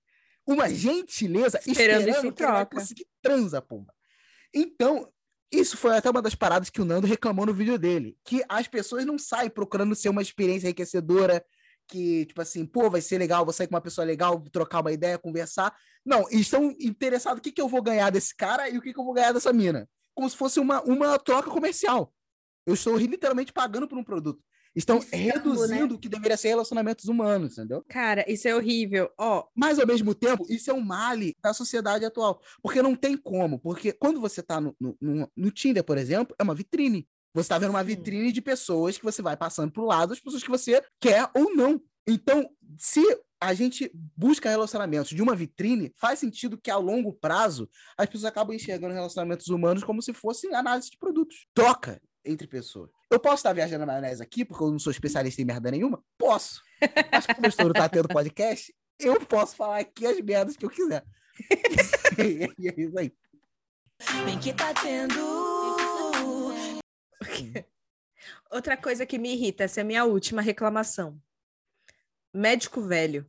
[0.48, 3.92] uma gentileza esperando, esperando que ele vai conseguir transa, pomba.
[4.54, 5.06] Então,
[5.50, 8.68] isso foi até uma das paradas que o Nando reclamou no vídeo dele, que as
[8.68, 11.44] pessoas não saem procurando ser uma experiência enriquecedora,
[11.86, 14.92] que, tipo assim, pô, vai ser legal, vou sair com uma pessoa legal, trocar uma
[14.92, 15.74] ideia, conversar.
[16.04, 19.00] Não, estão interessados o que, que eu vou ganhar desse cara e o que, que
[19.00, 19.88] eu vou ganhar dessa mina.
[20.14, 22.12] Como se fosse uma, uma troca comercial.
[22.66, 24.44] Eu estou literalmente pagando por um produto.
[24.78, 25.94] Estão Escambo, reduzindo né?
[25.94, 27.84] o que deveria ser relacionamentos humanos, entendeu?
[27.88, 29.10] Cara, isso é horrível.
[29.18, 29.48] Ó, oh.
[29.52, 32.40] Mas, ao mesmo tempo, isso é um male da sociedade atual.
[32.62, 33.58] Porque não tem como.
[33.58, 37.08] Porque quando você está no, no, no, Tinder, por exemplo, é uma vitrine.
[37.34, 40.44] Você está vendo uma vitrine de pessoas que você vai passando pro lado, as pessoas
[40.44, 41.82] que você quer ou não.
[42.06, 43.02] Então, se
[43.40, 48.26] a gente busca relacionamentos de uma vitrine, faz sentido que a longo prazo as pessoas
[48.26, 51.48] acabam enxergando relacionamentos humanos como se fossem análise de produtos.
[51.52, 52.90] Troca entre pessoas.
[53.10, 56.04] Eu posso estar viajando na maionese aqui, porque eu não sou especialista em merda nenhuma?
[56.18, 56.62] Posso.
[57.10, 60.64] Mas como eu estou no Tá Tendo Podcast, eu posso falar aqui as merdas que
[60.64, 61.04] eu quiser.
[62.58, 63.12] e é isso aí.
[64.24, 65.18] Bem que tá tendo.
[68.50, 71.20] Outra coisa que me irrita, essa é a minha última reclamação.
[72.32, 73.26] Médico velho.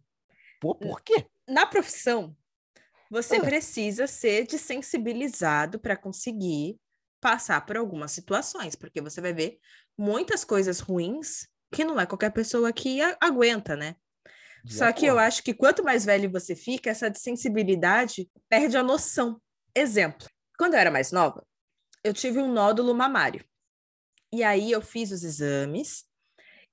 [0.60, 1.26] Pô, por quê?
[1.48, 2.36] Na profissão,
[3.10, 3.42] você ah.
[3.42, 6.80] precisa ser desensibilizado para conseguir
[7.20, 9.60] passar por algumas situações, porque você vai ver
[9.98, 13.96] muitas coisas ruins que não é qualquer pessoa que aguenta, né?
[14.64, 15.00] De Só acordo.
[15.00, 19.42] que eu acho que quanto mais velho você fica, essa sensibilidade perde a noção.
[19.76, 20.28] Exemplo,
[20.58, 21.46] quando eu era mais nova,
[22.04, 23.44] eu tive um nódulo mamário.
[24.32, 26.06] E aí eu fiz os exames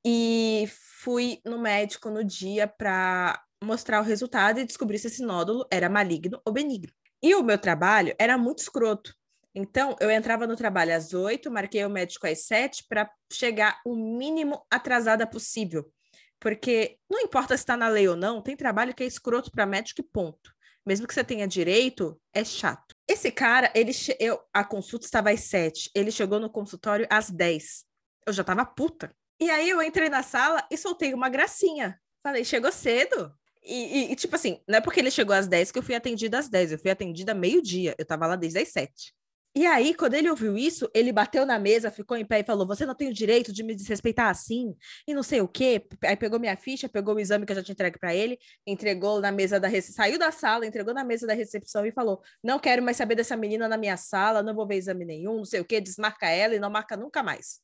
[0.05, 0.69] e
[1.01, 5.89] fui no médico no dia para mostrar o resultado e descobrir se esse nódulo era
[5.89, 6.93] maligno ou benigno.
[7.23, 9.15] E o meu trabalho era muito escroto,
[9.59, 13.97] então, eu entrava no trabalho às oito, marquei o médico às sete para chegar o
[13.97, 15.91] mínimo atrasada possível.
[16.39, 19.65] Porque não importa se está na lei ou não, tem trabalho que é escroto para
[19.65, 20.55] médico e ponto.
[20.85, 22.95] Mesmo que você tenha direito, é chato.
[23.09, 27.87] Esse cara, ele eu, a consulta estava às sete, ele chegou no consultório às dez.
[28.27, 29.11] Eu já estava puta.
[29.41, 31.99] E aí eu entrei na sala e soltei uma gracinha.
[32.23, 33.33] Falei, chegou cedo.
[33.65, 35.95] E, e, e, tipo assim, não é porque ele chegou às 10 que eu fui
[35.95, 39.13] atendida às 10, eu fui atendida meio-dia, eu tava lá desde as 7.
[39.57, 42.67] E aí, quando ele ouviu isso, ele bateu na mesa, ficou em pé e falou:
[42.67, 44.77] Você não tem o direito de me desrespeitar assim,
[45.09, 45.83] e não sei o quê.
[46.05, 49.19] Aí pegou minha ficha, pegou o exame que eu já tinha entregue para ele, entregou
[49.19, 52.59] na mesa da recepção, saiu da sala, entregou na mesa da recepção e falou: Não
[52.59, 55.61] quero mais saber dessa menina na minha sala, não vou ver exame nenhum, não sei
[55.61, 57.61] o quê, desmarca ela e não marca nunca mais.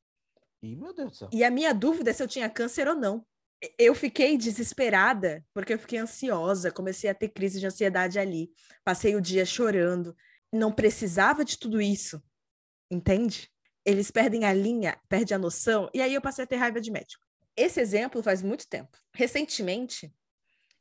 [0.63, 1.29] Ih, meu Deus do céu.
[1.31, 3.23] E a minha dúvida é se eu tinha câncer ou não.
[3.79, 8.51] Eu fiquei desesperada, porque eu fiquei ansiosa, comecei a ter crise de ansiedade ali.
[8.83, 10.17] Passei o dia chorando
[10.53, 12.23] não precisava de tudo isso,
[12.91, 13.51] entende?
[13.85, 16.91] Eles perdem a linha, perdem a noção, e aí eu passei a ter raiva de
[16.91, 17.25] médico.
[17.57, 18.97] Esse exemplo faz muito tempo.
[19.15, 20.13] Recentemente,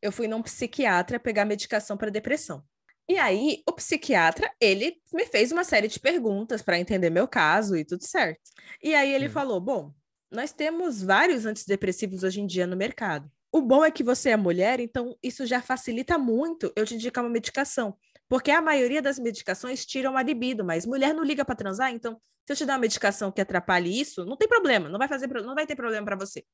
[0.01, 2.63] eu fui num psiquiatra pegar medicação para depressão.
[3.10, 7.75] E aí, o psiquiatra, ele me fez uma série de perguntas para entender meu caso
[7.75, 8.41] e tudo certo.
[8.81, 9.93] E aí ele falou: "Bom,
[10.31, 13.29] nós temos vários antidepressivos hoje em dia no mercado.
[13.51, 17.21] O bom é que você é mulher, então isso já facilita muito eu te indicar
[17.21, 17.97] uma medicação.
[18.31, 22.13] Porque a maioria das medicações tiram a libido, mas mulher não liga para transar, então
[22.45, 25.27] se eu te dar uma medicação que atrapalhe isso, não tem problema, não vai fazer,
[25.27, 26.45] não vai ter problema para você.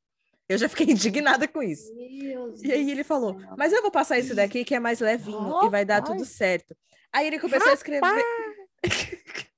[0.50, 1.94] Eu já fiquei indignada com isso.
[1.94, 5.54] Deus e aí ele falou: "Mas eu vou passar isso daqui que é mais levinho
[5.54, 6.76] oh, e vai dar tudo certo".
[7.14, 7.70] Aí ele começou Rapaz.
[7.70, 8.24] a escrever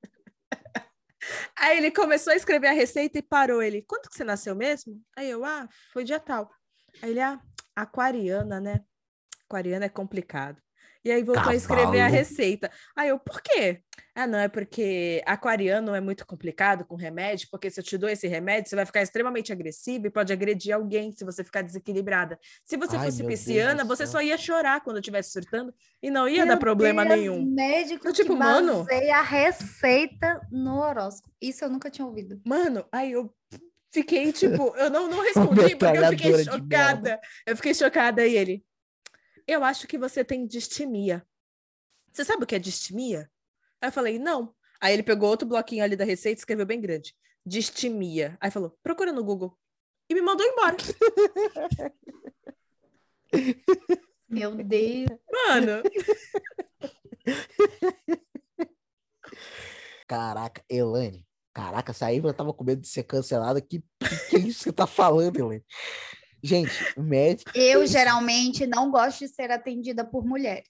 [1.56, 3.82] Aí ele começou a escrever a receita e parou ele.
[3.84, 5.02] Quanto que você nasceu mesmo?
[5.16, 6.52] Aí eu: "Ah, foi dia tal".
[7.02, 7.40] Aí ele: "Ah,
[7.74, 8.84] aquariana, né?
[9.46, 10.62] Aquariana é complicado".
[11.04, 11.54] E aí voltou Cavalo.
[11.54, 12.70] a escrever a receita.
[12.96, 13.82] Aí eu, por quê?
[14.14, 18.10] Ah, não, é porque aquariano é muito complicado com remédio, porque se eu te dou
[18.10, 22.38] esse remédio, você vai ficar extremamente agressiva e pode agredir alguém se você ficar desequilibrada.
[22.66, 26.46] Se você Ai, fosse pisciana, você só ia chorar quando estivesse surtando e não ia
[26.46, 27.46] Meu dar problema Deus, nenhum.
[27.46, 31.34] Médico Eu, tipo, que mano- a receita no horóscopo.
[31.42, 32.42] Isso eu nunca tinha ouvido.
[32.46, 33.34] Mano, aí eu
[33.92, 37.20] fiquei, tipo, eu não, não respondi porque eu fiquei chocada.
[37.46, 38.66] Eu fiquei chocada e ele.
[39.50, 41.26] Eu acho que você tem distimia.
[42.12, 43.32] Você sabe o que é distimia?
[43.82, 44.54] Aí eu falei, não.
[44.80, 47.16] Aí ele pegou outro bloquinho ali da receita e escreveu bem grande.
[47.44, 48.38] Distimia.
[48.40, 49.58] Aí falou, procura no Google.
[50.08, 50.78] E me mandou embora.
[54.30, 55.10] Meu Deus.
[55.32, 55.82] Mano,
[60.08, 61.28] Caraca, Elane.
[61.56, 63.60] Caraca, essa Ivla tava com medo de ser cancelada.
[63.60, 65.66] Que, que, que é isso que você tá falando, Elane?
[66.42, 67.52] Gente, médico.
[67.56, 70.70] Eu geralmente não gosto de ser atendida por mulheres,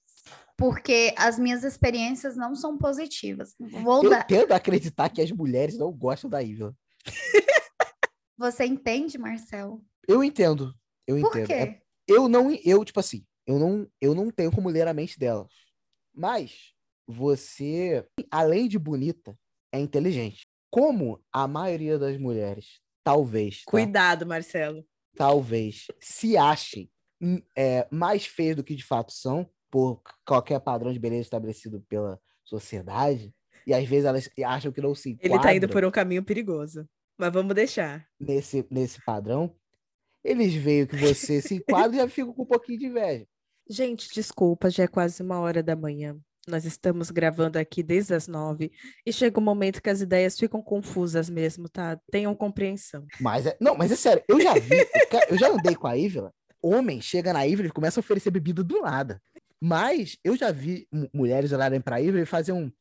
[0.57, 3.55] porque as minhas experiências não são positivas.
[3.59, 4.23] Vou Eu dar.
[4.25, 6.75] tendo a acreditar que as mulheres não gostam da Ivla.
[8.37, 9.83] Você entende, Marcelo?
[10.07, 10.73] Eu entendo.
[11.05, 11.47] Eu Por entendo.
[11.47, 11.53] quê?
[11.53, 15.19] É- eu não, eu, tipo assim, eu não, eu não tenho como ler a mente
[15.19, 15.51] delas.
[16.13, 16.73] Mas
[17.07, 19.37] você, além de bonita,
[19.71, 20.41] é inteligente.
[20.71, 23.71] Como a maioria das mulheres, talvez, tá?
[23.71, 24.83] cuidado, Marcelo.
[25.19, 26.89] Talvez se achem
[27.21, 31.81] hum, é, mais feias do que de fato são, por qualquer padrão de beleza estabelecido
[31.89, 33.35] pela sociedade,
[33.67, 36.23] e às vezes elas acham que não se Ele tá indo enquadram por um caminho
[36.23, 36.87] perigoso.
[37.17, 38.07] Mas vamos deixar.
[38.17, 39.53] nesse, nesse padrão,
[40.23, 43.27] eles veem que você se enquadra e já ficam com um pouquinho de inveja.
[43.69, 46.17] Gente, desculpa, já é quase uma hora da manhã.
[46.49, 48.71] Nós estamos gravando aqui desde as nove
[49.05, 51.99] e chega um momento que as ideias ficam confusas mesmo, tá?
[52.11, 53.05] Tenham compreensão.
[53.21, 54.75] Mas é, não, mas é sério, eu já vi,
[55.29, 58.63] eu já andei com a Ívila, homem chega na Ívila e começa a oferecer bebida
[58.63, 59.21] do nada.
[59.61, 62.71] Mas eu já vi mu- mulheres olharem pra Ívila e fazer um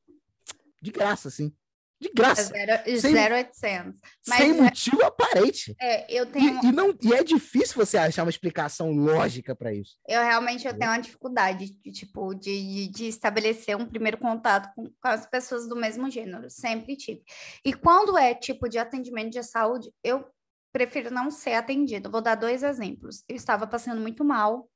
[0.80, 1.52] de graça, assim.
[2.00, 2.44] De É graça.
[2.44, 3.98] zero, Sem- zero 800.
[4.28, 5.74] Mas sem é- motivo aparente.
[5.80, 9.72] é, eu E, tenho, e não, e é difícil você achar uma explicação lógica pra
[9.74, 9.96] isso.
[10.06, 14.72] eu realmente eu tenho uma dificuldade de, tipo, de, de, de estabelecer um primeiro contato
[14.76, 17.22] com, com as pessoas do mesmo gênero, sempre tive.
[17.64, 20.24] E quando é tipo de atendimento de saúde, eu
[20.72, 22.08] prefiro não ser atendida.
[22.08, 23.24] Vou dar dois exemplos.
[23.28, 24.68] Eu estava passando muito mal,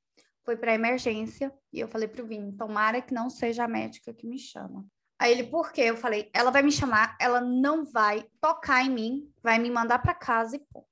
[0.45, 4.13] fui para emergência e eu falei para o Vini, tomara que não seja a médica
[4.13, 4.85] que me chama.
[5.23, 5.83] Aí ele, por quê?
[5.83, 10.01] Eu falei, ela vai me chamar, ela não vai tocar em mim, vai me mandar
[10.01, 10.89] para casa e ponto.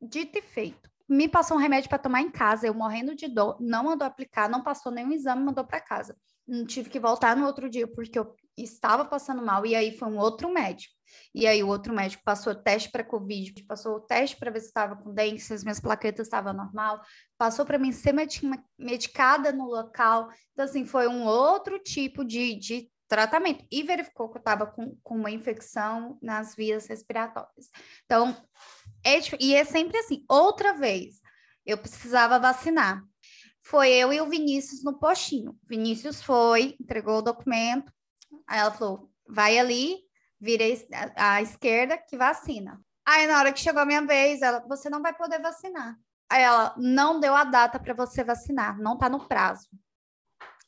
[0.00, 0.88] Dito e feito.
[1.08, 4.48] Me passou um remédio para tomar em casa, eu morrendo de dor, não mandou aplicar,
[4.48, 6.16] não passou nenhum exame, mandou para casa.
[6.46, 10.06] Não tive que voltar no outro dia porque eu estava passando mal e aí foi
[10.06, 10.94] um outro médico.
[11.34, 14.60] E aí o outro médico passou o teste para covid, passou o teste para ver
[14.60, 17.02] se estava com dengue, se as minhas plaquetas estavam normal,
[17.36, 20.30] passou para mim ser medi- medicada no local.
[20.52, 24.96] Então assim, foi um outro tipo de, de tratamento e verificou que eu estava com,
[25.02, 27.70] com uma infecção nas vias respiratórias.
[28.04, 28.36] Então,
[29.04, 30.24] é, e é sempre assim.
[30.28, 31.20] Outra vez,
[31.64, 33.02] eu precisava vacinar.
[33.62, 35.58] Foi eu e o Vinícius no postinho.
[35.64, 37.92] Vinícius foi, entregou o documento.
[38.46, 39.98] Aí ela falou: vai ali,
[40.40, 40.64] vira
[41.16, 42.80] à esquerda que vacina.
[43.06, 45.96] Aí na hora que chegou a minha vez, ela: você não vai poder vacinar.
[46.30, 49.68] Aí ela não deu a data para você vacinar, não tá no prazo.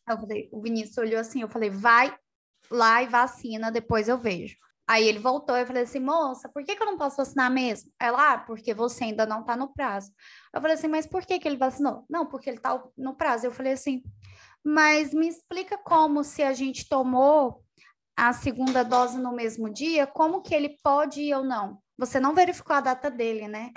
[0.08, 2.16] Eu falei, o Vinícius olhou assim, eu falei, vai
[2.70, 4.56] lá e vacina, depois eu vejo.
[4.88, 7.90] Aí ele voltou eu falei assim, moça, por que, que eu não posso vacinar mesmo?
[8.00, 10.12] Ela, ah, porque você ainda não tá no prazo.
[10.54, 12.04] Eu falei assim, mas por que, que ele vacinou?
[12.08, 13.46] Não, porque ele tá no prazo.
[13.46, 14.02] Eu falei assim,
[14.64, 17.64] mas me explica como se a gente tomou
[18.16, 21.78] a segunda dose no mesmo dia, como que ele pode ir ou não?
[21.98, 23.72] Você não verificou a data dele, né?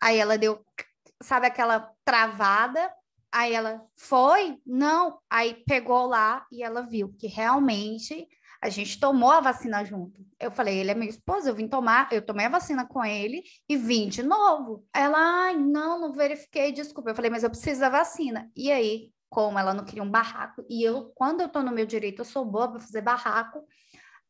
[0.00, 0.64] Aí ela deu,
[1.22, 2.92] sabe aquela travada?
[3.34, 4.60] Aí ela foi?
[4.64, 5.18] Não.
[5.28, 8.28] Aí pegou lá e ela viu que realmente
[8.62, 10.24] a gente tomou a vacina junto.
[10.38, 13.42] Eu falei, ele é meu esposo, eu vim tomar, eu tomei a vacina com ele
[13.68, 14.86] e vim de novo.
[14.94, 17.10] Ela, ai, não, não verifiquei, desculpa.
[17.10, 18.48] Eu falei, mas eu preciso da vacina.
[18.54, 21.86] E aí, como ela não queria um barraco, e eu, quando eu tô no meu
[21.86, 23.66] direito, eu sou boa para fazer barraco.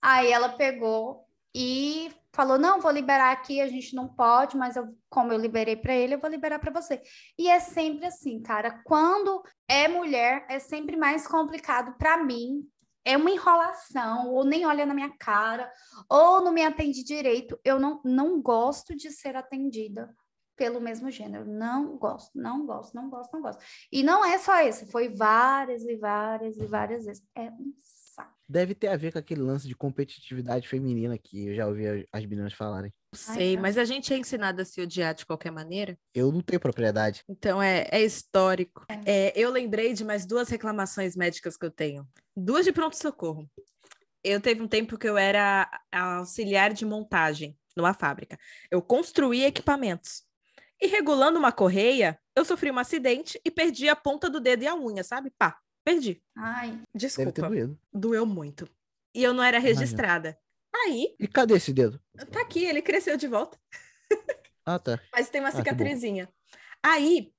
[0.01, 4.95] Aí ela pegou e falou: não, vou liberar aqui, a gente não pode, mas eu,
[5.09, 7.01] como eu liberei para ele, eu vou liberar para você.
[7.39, 8.83] E é sempre assim, cara.
[8.85, 12.69] Quando é mulher, é sempre mais complicado para mim.
[13.07, 15.71] É uma enrolação, ou nem olha na minha cara,
[16.09, 17.59] ou não me atende direito.
[17.63, 20.11] Eu não, não gosto de ser atendida
[20.57, 21.45] pelo mesmo gênero.
[21.45, 23.63] Não gosto, não gosto, não gosto, não gosto.
[23.93, 27.23] E não é só esse, foi várias e várias e várias vezes.
[27.35, 27.75] É um
[28.15, 28.33] saco.
[28.49, 32.05] Deve ter a ver com aquele lance de competitividade feminina que eu já ouvi as-
[32.13, 32.93] as meninas falarem.
[33.15, 35.99] Sei, mas a gente é ensinado a se odiar de qualquer maneira.
[36.15, 37.23] Eu não tenho propriedade.
[37.29, 38.85] Então é, é histórico.
[39.07, 42.07] É, eu lembrei de mais duas reclamações médicas que eu tenho.
[42.37, 43.49] Duas de pronto-socorro.
[44.23, 48.39] Eu teve um tempo que eu era auxiliar de montagem numa fábrica.
[48.71, 50.23] Eu construía equipamentos.
[50.81, 54.67] E regulando uma correia, eu sofri um acidente e perdi a ponta do dedo e
[54.67, 55.31] a unha, sabe?
[55.39, 56.23] Pá, perdi.
[56.37, 57.49] Ai, Deve ter Desculpa.
[57.49, 57.79] doído.
[57.93, 58.69] Doeu muito.
[59.15, 60.37] E eu não era registrada.
[60.75, 62.01] Aí, E cadê esse dedo?
[62.33, 63.59] tá aqui, ele cresceu de volta.
[64.67, 64.99] Ah, tá.
[65.13, 65.59] Mas tem uma Ah, bom.
[65.59, 66.27] cicatrizinha.
[66.83, 67.31] Aí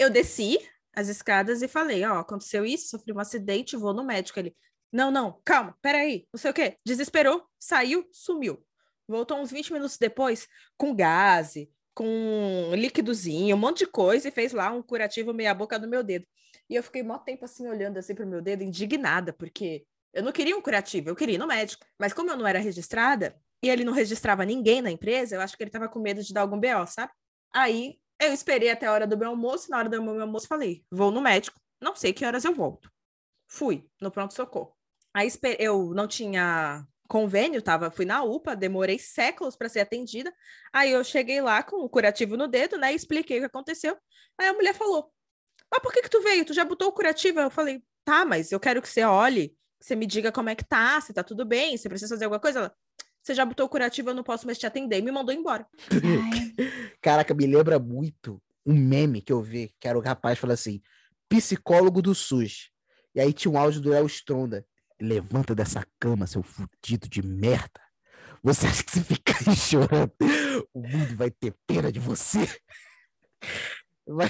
[0.00, 0.58] eu desci
[0.92, 4.40] as escadas e falei: Ó, aconteceu isso, sofri um acidente, vou no médico.
[4.40, 4.52] Ele:
[4.92, 6.76] Não, não, calma, peraí, não sei o quê.
[6.84, 8.66] Desesperou, saiu, sumiu.
[9.06, 14.52] Voltou uns 20 minutos depois com gase, com líquidozinho, um monte de coisa e fez
[14.52, 16.26] lá um curativo meia-boca no meu dedo.
[16.72, 20.32] E eu fiquei mó tempo assim, olhando assim pro meu dedo, indignada, porque eu não
[20.32, 21.84] queria um curativo, eu queria ir no médico.
[21.98, 25.54] Mas como eu não era registrada, e ele não registrava ninguém na empresa, eu acho
[25.54, 27.12] que ele tava com medo de dar algum BO, sabe?
[27.52, 30.82] Aí eu esperei até a hora do meu almoço, na hora do meu almoço falei,
[30.90, 32.90] vou no médico, não sei que horas eu volto.
[33.46, 34.74] Fui no pronto-socorro.
[35.12, 40.32] Aí eu não tinha convênio, tava, fui na UPA, demorei séculos para ser atendida.
[40.72, 42.94] Aí eu cheguei lá com o curativo no dedo, né?
[42.94, 43.94] Expliquei o que aconteceu.
[44.38, 45.12] Aí a mulher falou:
[45.72, 46.44] Mas por que que tu veio?
[46.44, 47.40] Tu já botou o curativo?
[47.40, 49.48] Eu falei: Tá, mas eu quero que você olhe,
[49.80, 52.26] que você me diga como é que tá, se tá tudo bem, se precisa fazer
[52.26, 52.58] alguma coisa.
[52.58, 52.74] Ela,
[53.22, 54.98] você já botou o curativo, eu não posso mais te atender.
[54.98, 55.66] E me mandou embora.
[57.00, 60.82] Caraca, me lembra muito um meme que eu vi, que era o rapaz falando assim,
[61.28, 62.70] psicólogo do SUS.
[63.14, 64.66] E aí tinha um áudio do Léo Stronda.
[65.00, 67.80] Levanta dessa cama, seu fudido de merda.
[68.42, 70.12] Você acha que se ficar aí chorando,
[70.74, 72.40] o mundo vai ter pena de você?
[74.06, 74.28] Vai-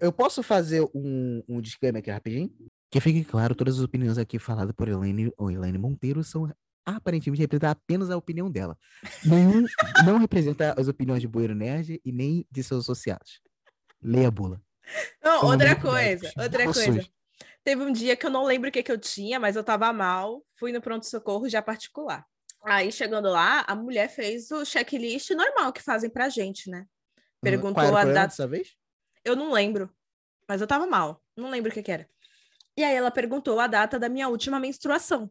[0.00, 2.50] Eu posso fazer um, um disclaimer aqui rapidinho?
[2.90, 6.50] Que fique claro, todas as opiniões aqui faladas por Elaine, ou Elaine Monteiro são
[6.86, 8.78] aparentemente representar apenas a opinião dela.
[9.24, 9.64] Nenhum
[10.06, 13.40] não representa as opiniões de Bueiro Nerd e nem de seus associados.
[14.02, 14.60] Leia a bula.
[15.22, 16.86] Não, outra coisa, outra possui.
[16.86, 17.08] coisa.
[17.64, 19.90] Teve um dia que eu não lembro o que, que eu tinha, mas eu tava
[19.92, 22.26] mal, fui no pronto-socorro já particular.
[22.62, 26.86] Aí, chegando lá, a mulher fez o checklist normal que fazem pra gente, né?
[27.40, 28.28] Perguntou Qual era o a data.
[28.28, 28.74] dessa vez?
[29.24, 29.90] Eu não lembro,
[30.48, 32.08] mas eu tava mal, não lembro o que, que era.
[32.76, 35.30] E aí ela perguntou a data da minha última menstruação.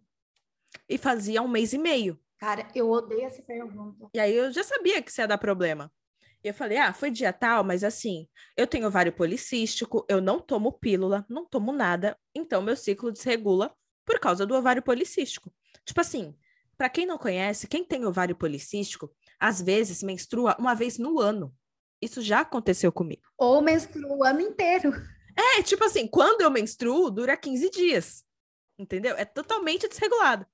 [0.88, 2.20] E fazia um mês e meio.
[2.40, 4.10] Cara, eu odeio essa pergunta.
[4.14, 5.92] E aí eu já sabia que isso ia dar problema.
[6.44, 8.28] E eu falei, ah, foi dia tal, mas assim,
[8.58, 13.74] eu tenho ovário policístico, eu não tomo pílula, não tomo nada, então meu ciclo desregula
[14.06, 15.54] por causa do ovário policístico.
[15.86, 16.36] Tipo assim,
[16.78, 21.56] pra quem não conhece, quem tem ovário policístico, às vezes menstrua uma vez no ano.
[22.04, 23.22] Isso já aconteceu comigo.
[23.38, 24.92] Ou menstrua o ano inteiro.
[25.36, 28.24] É, tipo assim, quando eu menstruo, dura 15 dias.
[28.78, 29.16] Entendeu?
[29.16, 30.46] É totalmente desregulado.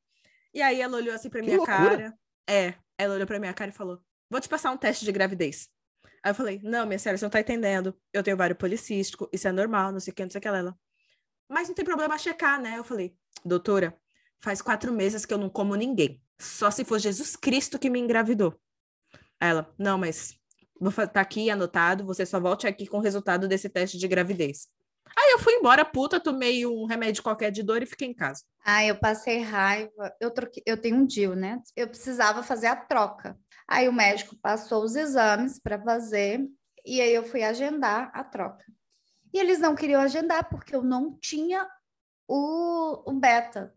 [0.54, 1.78] E aí ela olhou assim pra Que minha loucura.
[1.78, 2.20] cara.
[2.50, 5.70] É, ela olhou pra minha cara e falou: Vou te passar um teste de gravidez.
[6.24, 7.94] Aí eu falei: Não, minha senhora, você não tá entendendo.
[8.14, 10.48] Eu tenho ovário policístico, isso é normal, não sei o que, não sei o que.
[10.48, 10.78] Ela,
[11.50, 12.78] mas não tem problema checar, né?
[12.78, 13.98] Eu falei: Doutora,
[14.40, 16.22] faz quatro meses que eu não como ninguém.
[16.40, 18.58] Só se for Jesus Cristo que me engravidou.
[19.40, 20.39] Aí ela: Não, mas
[20.80, 24.68] vou tá aqui anotado, você só volte aqui com o resultado desse teste de gravidez.
[25.18, 28.44] Aí eu fui embora, puta, tomei um remédio qualquer de dor e fiquei em casa.
[28.64, 30.14] Ah, eu passei raiva.
[30.20, 31.62] Eu, troquei, eu tenho um DIU, né?
[31.76, 33.38] Eu precisava fazer a troca.
[33.68, 36.48] Aí o médico passou os exames para fazer
[36.86, 38.64] e aí eu fui agendar a troca.
[39.34, 41.68] E eles não queriam agendar porque eu não tinha
[42.28, 43.74] o, o beta.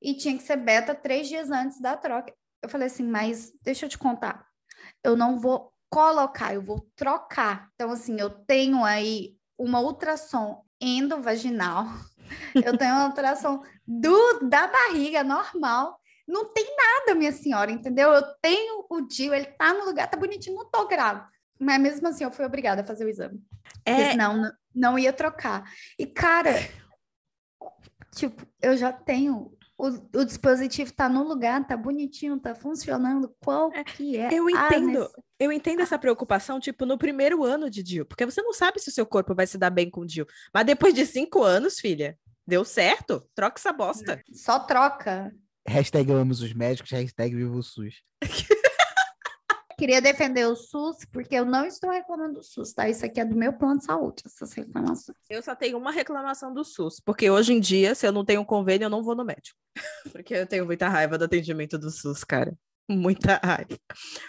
[0.00, 2.34] E tinha que ser beta três dias antes da troca.
[2.62, 4.46] Eu falei assim, mas deixa eu te contar.
[5.02, 7.70] Eu não vou colocar, eu vou trocar.
[7.74, 11.86] Então, assim, eu tenho aí uma ultrassom endovaginal.
[12.54, 16.00] Eu tenho uma ultrassom do, da barriga normal.
[16.26, 18.10] Não tem nada, minha senhora, entendeu?
[18.10, 21.28] Eu tenho o DIU, ele tá no lugar, tá bonitinho, não tô grávida.
[21.60, 23.38] Mas mesmo assim, eu fui obrigada a fazer o exame.
[23.84, 25.70] Porque É, senão não, não ia trocar.
[25.98, 26.50] E, cara,
[28.16, 29.52] tipo, eu já tenho.
[29.76, 33.34] O, o dispositivo tá no lugar, tá bonitinho, tá funcionando.
[33.44, 34.32] Qual que é?
[34.32, 35.00] eu a entendo.
[35.00, 38.80] nece- Eu entendo essa preocupação, tipo, no primeiro ano de DIU, porque você não sabe
[38.80, 40.26] se o seu corpo vai se dar bem com DIU.
[40.54, 43.22] Mas depois de cinco anos, filha, deu certo?
[43.34, 44.22] Troca essa bosta.
[44.32, 45.30] Só troca.
[45.68, 48.02] Hashtag amamos os médicos, hashtag viva o SUS.
[49.78, 52.88] Queria defender o SUS, porque eu não estou reclamando do SUS, tá?
[52.88, 55.18] Isso aqui é do meu plano de saúde, essas reclamações.
[55.28, 58.46] Eu só tenho uma reclamação do SUS, porque hoje em dia, se eu não tenho
[58.46, 59.58] convênio, eu não vou no médico.
[60.10, 62.56] porque eu tenho muita raiva do atendimento do SUS, cara.
[62.88, 63.78] Muita raiva.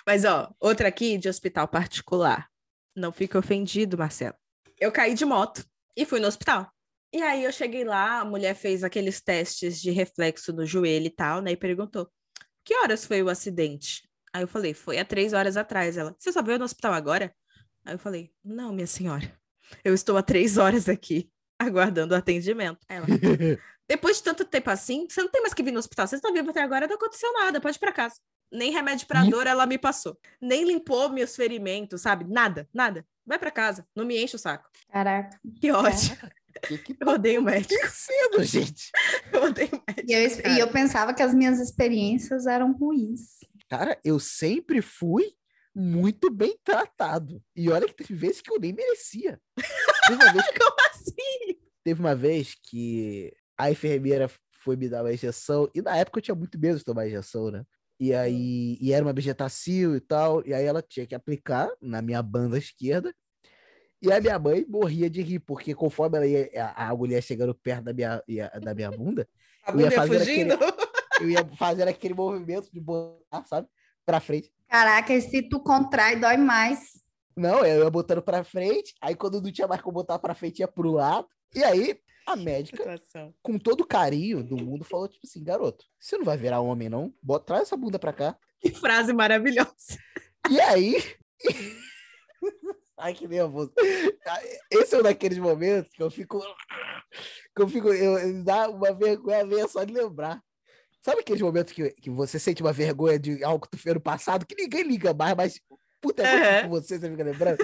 [0.05, 2.47] Mas, ó, outra aqui de hospital particular.
[2.95, 4.35] Não fique ofendido, Marcelo.
[4.79, 6.71] Eu caí de moto e fui no hospital.
[7.13, 11.09] E aí eu cheguei lá, a mulher fez aqueles testes de reflexo no joelho e
[11.09, 11.51] tal, né?
[11.51, 12.09] E perguntou:
[12.63, 14.09] que horas foi o acidente?
[14.33, 15.95] Aí eu falei, foi há três horas atrás.
[15.95, 17.33] Ela, você só veio no hospital agora?
[17.85, 19.31] Aí eu falei, não, minha senhora,
[19.83, 22.79] eu estou há três horas aqui, aguardando o atendimento.
[22.89, 23.05] Ela,
[23.87, 26.31] depois de tanto tempo assim, você não tem mais que vir no hospital, você está
[26.31, 28.15] vivo até agora, não aconteceu nada, pode ir para casa.
[28.51, 30.17] Nem remédio para dor ela me passou.
[30.41, 32.25] Nem limpou meus ferimentos, sabe?
[32.25, 33.05] Nada, nada.
[33.25, 34.69] Vai para casa, não me enche o saco.
[34.91, 35.39] Caraca.
[35.59, 36.17] Que ótimo.
[36.67, 37.73] Que que Eu odeio médico.
[37.73, 38.91] acontecendo, gente?
[39.33, 40.09] Eu odeio médico.
[40.09, 43.39] E eu, e eu pensava que as minhas experiências eram ruins.
[43.67, 45.33] Cara, eu sempre fui
[45.75, 47.43] muito bem tratado.
[47.55, 49.41] E olha que teve vezes que eu nem merecia.
[50.07, 51.59] Teve uma vez, Como assim?
[51.83, 54.29] teve uma vez que a enfermeira
[54.63, 57.51] foi me dar uma injeção, e na época eu tinha muito medo de tomar injeção,
[57.51, 57.63] né?
[57.99, 62.01] E aí, e era uma begetacil e tal, e aí ela tinha que aplicar na
[62.01, 63.13] minha banda esquerda.
[64.01, 67.21] E a minha mãe morria de rir, porque conforme ela ia, a, a agulha ia
[67.21, 69.27] chegando perto da minha, ia- da minha bunda,
[69.65, 70.57] A Eu ia fazer fugindo?
[71.21, 73.67] eu ia fazer aquele movimento de botar, sabe?
[74.05, 74.51] Pra frente.
[74.67, 77.01] Caraca, se tu contrai, dói mais.
[77.37, 80.59] Não, eu ia botando pra frente, aí quando não tinha mais como botar pra frente,
[80.59, 81.27] ia pro lado.
[81.55, 83.33] E aí, a médica, Situação.
[83.41, 86.89] com todo o carinho do mundo, falou tipo assim, garoto, você não vai virar homem,
[86.89, 87.13] não?
[87.21, 88.37] Bota, traz essa bunda pra cá.
[88.59, 89.71] Que frase maravilhosa.
[90.49, 90.95] E aí...
[92.97, 93.73] Ai, que nervoso.
[94.71, 96.41] Esse é um daqueles momentos que eu fico...
[97.55, 97.89] Que eu fico...
[97.89, 100.41] Eu, eu- dá uma vergonha ver só de lembrar.
[101.03, 104.01] Sabe aqueles momentos que, que você sente uma vergonha de algo que tu fez no
[104.01, 105.61] passado, que ninguém liga mais, mas
[106.01, 106.63] puta, é Aham.
[106.63, 107.57] com você, você fica lembrando?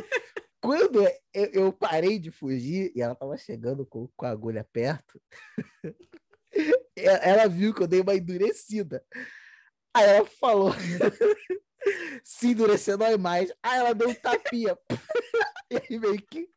[0.62, 1.04] Quando
[1.34, 5.20] eu, eu parei de fugir e ela tava chegando com, com a agulha perto,
[6.96, 9.04] ela viu que eu dei uma endurecida.
[9.94, 10.72] Aí ela falou,
[12.24, 13.52] se endurecer dói mais.
[13.64, 14.78] Aí ela deu um tapinha.
[15.72, 16.50] E aí meio que.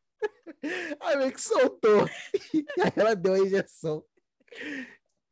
[0.99, 2.05] Aí meio que soltou.
[2.53, 4.05] E aí ela deu a injeção.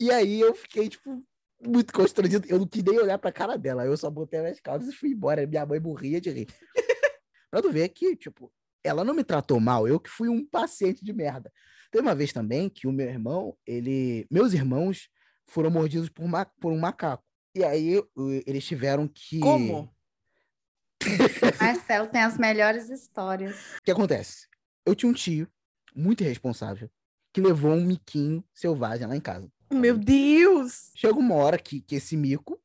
[0.01, 1.21] E aí eu fiquei, tipo,
[1.61, 2.47] muito constrangido.
[2.49, 3.85] Eu não quis nem olhar pra cara dela.
[3.85, 5.45] Eu só botei as calças e fui embora.
[5.49, 6.47] Minha mãe morria de rir.
[7.51, 8.53] pra tu ver que, tipo,
[8.85, 9.87] ela não me tratou mal.
[9.87, 11.53] Eu que fui um paciente de merda.
[11.91, 14.27] Teve uma vez também que o meu irmão, ele.
[14.31, 15.09] Meus irmãos
[15.47, 16.45] foram mordidos por, ma...
[16.45, 17.25] por um macaco.
[17.55, 18.03] E aí
[18.47, 19.41] eles tiveram que.
[19.41, 19.95] Como?
[21.61, 23.57] Marcelo tem as melhores histórias.
[23.79, 24.47] O que acontece?
[24.87, 25.49] Eu tinha um tio,
[25.95, 26.91] muito irresponsável,
[27.33, 29.51] que levou um miquinho selvagem lá em casa.
[29.71, 30.91] Meu Deus!
[30.97, 32.61] Chega uma hora que, que esse mico,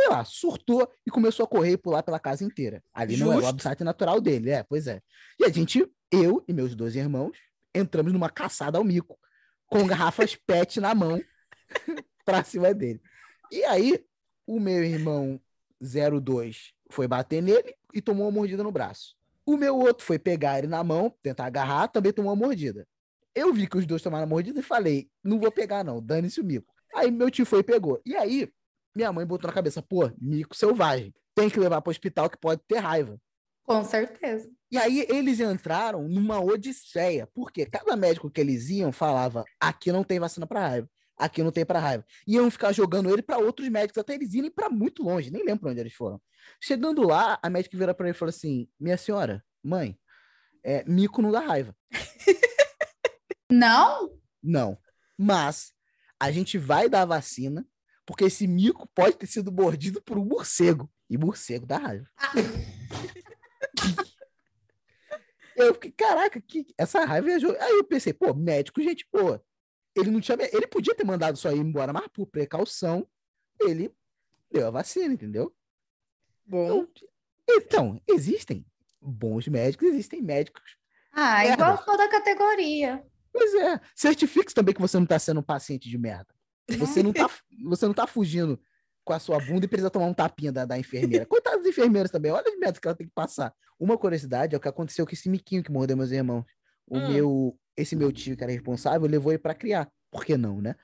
[0.00, 2.82] sei lá, surtou e começou a correr e pular pela casa inteira.
[2.94, 3.50] Ali não é o Justo.
[3.50, 5.02] habitat natural dele, é, pois é.
[5.38, 7.36] E a gente, eu e meus dois irmãos,
[7.74, 9.18] entramos numa caçada ao mico,
[9.66, 11.20] com garrafas PET na mão,
[12.24, 13.00] pra cima dele.
[13.52, 14.02] E aí,
[14.46, 15.38] o meu irmão
[15.80, 19.14] 02 foi bater nele e tomou uma mordida no braço.
[19.44, 22.86] O meu outro foi pegar ele na mão, tentar agarrar, também tomou uma mordida.
[23.34, 26.40] Eu vi que os dois tomaram a mordida e falei, não vou pegar não, dane-se
[26.40, 26.72] o mico.
[26.94, 28.00] Aí meu tio foi e pegou.
[28.04, 28.50] E aí,
[28.94, 31.14] minha mãe botou na cabeça, pô, mico selvagem.
[31.34, 33.20] Tem que levar para o hospital que pode ter raiva.
[33.64, 34.50] Com certeza.
[34.70, 40.02] E aí eles entraram numa odisseia, porque cada médico que eles iam falava, aqui não
[40.02, 42.04] tem vacina para raiva, aqui não tem para raiva.
[42.26, 45.44] E iam ficar jogando ele para outros médicos, até eles irem para muito longe, nem
[45.44, 46.20] lembro pra onde eles foram.
[46.60, 49.96] Chegando lá, a médica virou para ele e falou assim, minha senhora, mãe,
[50.64, 51.74] é, mico não dá raiva.
[53.50, 54.16] Não?
[54.40, 54.78] Não.
[55.18, 55.72] Mas
[56.18, 57.66] a gente vai dar a vacina,
[58.10, 60.90] porque esse mico pode ter sido mordido por um morcego.
[61.08, 62.10] E morcego dá raiva.
[65.54, 67.56] eu fiquei, caraca, que essa raiva viajou.
[67.60, 69.38] Aí eu pensei, pô, médico, gente, pô,
[69.94, 70.36] ele não tinha.
[70.52, 73.06] Ele podia ter mandado só ir embora, mas por precaução,
[73.60, 73.94] ele
[74.50, 75.54] deu a vacina, entendeu?
[76.44, 76.88] Bom,
[77.48, 78.66] Então, existem
[79.00, 80.76] bons médicos, existem médicos
[81.12, 81.52] Ah, Merda.
[81.62, 83.06] igual toda categoria.
[83.32, 83.80] Pois é.
[83.94, 86.34] Certifique também que você não tá sendo um paciente de merda.
[86.78, 87.28] Você não tá,
[87.64, 88.60] você não tá fugindo
[89.04, 91.26] com a sua bunda e precisa tomar um tapinha da, da enfermeira.
[91.26, 92.30] Coitadas das enfermeiras também.
[92.30, 93.52] Olha as merdas que ela tem que passar.
[93.78, 96.44] Uma curiosidade é o que aconteceu com esse miquinho que mordeu meus irmãos.
[96.86, 97.08] O Hum.
[97.12, 99.90] meu, esse meu tio que era responsável levou ele pra criar.
[100.10, 100.74] Por que não, né?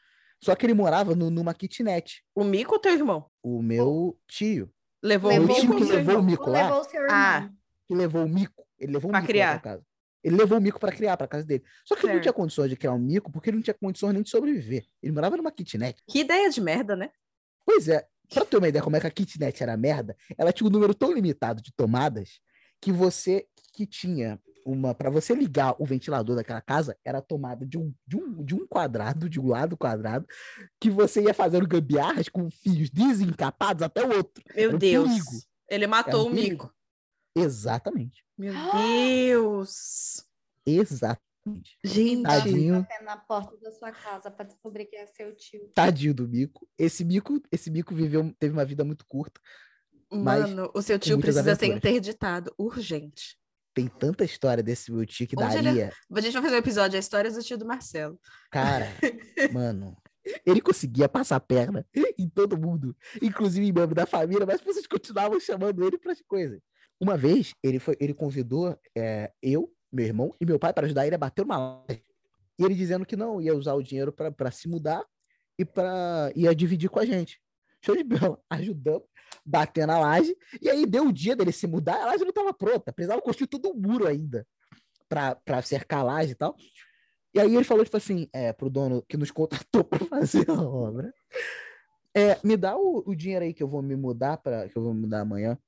[0.43, 2.23] Só que ele morava no- numa kitnet.
[2.35, 3.27] o Mico ou teu irmão?
[3.43, 4.71] O meu tio,
[5.03, 6.23] Levou, Levou o Mico o ou que levou o irmão?
[6.23, 7.17] mico lá, Levou o seu irmão.
[7.17, 7.51] Ah.
[7.87, 9.61] que levou o mico, ele levou o Pra mico lá criar.
[9.61, 9.85] pra casa.
[10.27, 11.63] Ele levou o mico pra criar pra casa dele.
[11.85, 12.23] Só que ele não Certo.
[12.25, 14.85] tinha condições de criar um mico porque ele não tinha condições nem de sobreviver.
[15.01, 16.03] Ele morava numa kitnet.
[16.09, 17.11] Que ideia de merda, né?
[17.65, 18.05] Pois é,
[18.35, 20.93] pra ter uma ideia como é que a kitnet era merda, ela tinha um número
[20.95, 22.41] tão limitado de tomadas
[22.81, 27.79] que você que tinha uma para você ligar o ventilador daquela casa era tomada de
[27.79, 30.27] um, de um de um quadrado, de um lado quadrado,
[30.81, 34.43] que você ia fazendo gambiarras com fios desencapados até o outro.
[34.57, 35.09] Meu um Deus.
[35.09, 35.31] perigo.
[35.69, 36.35] Ele matou um o.
[36.35, 36.75] Mico.
[37.37, 38.25] Exatamente.
[38.37, 40.25] Meu Deus.
[40.65, 41.21] Exato.
[41.85, 42.81] Gente, Tadinho.
[42.81, 45.71] Bater na porta da sua casa para descobrir que é seu tio.
[45.75, 46.69] Tadinho do Mico.
[46.77, 49.41] Esse Mico, esse Mico viveu, teve uma vida muito curta.
[50.11, 51.77] Mano, o seu tio precisa ser aventuras.
[51.79, 53.39] interditado, urgente.
[53.75, 55.93] Tem tanta história desse meu tio que Onde ele- daria.
[56.13, 58.19] A gente vai fazer um episódio, a história do tio do Marcelo.
[58.51, 58.87] Cara,
[59.53, 59.97] mano.
[60.45, 61.87] Ele conseguia passar a perna
[62.19, 66.11] em todo mundo, inclusive em membro da família, mas as pessoas continuavam chamando ele para
[66.11, 66.61] as coisas.
[67.01, 71.07] Uma vez, ele foi, ele convidou é, eu, meu irmão e meu pai para ajudar
[71.07, 72.03] ele a bater uma laje.
[72.59, 75.05] E ele dizendo que não, ia usar o dinheiro para se mudar
[75.59, 77.41] e para ia dividir com a gente.
[77.85, 79.05] Show de bola, ajudamos,
[79.45, 80.35] batendo a laje.
[80.61, 83.49] E aí deu o dia dele se mudar, a laje não estava pronta, precisava construir
[83.49, 84.47] todo um muro ainda
[85.09, 86.57] para cercar a laje e tal.
[87.35, 90.55] E aí ele falou, tipo assim, é, pro dono que nos contratou para fazer a
[90.55, 91.13] obra.
[92.15, 94.83] É, me dá o, o dinheiro aí que eu vou me mudar para que eu
[94.83, 95.59] vou me mudar amanhã.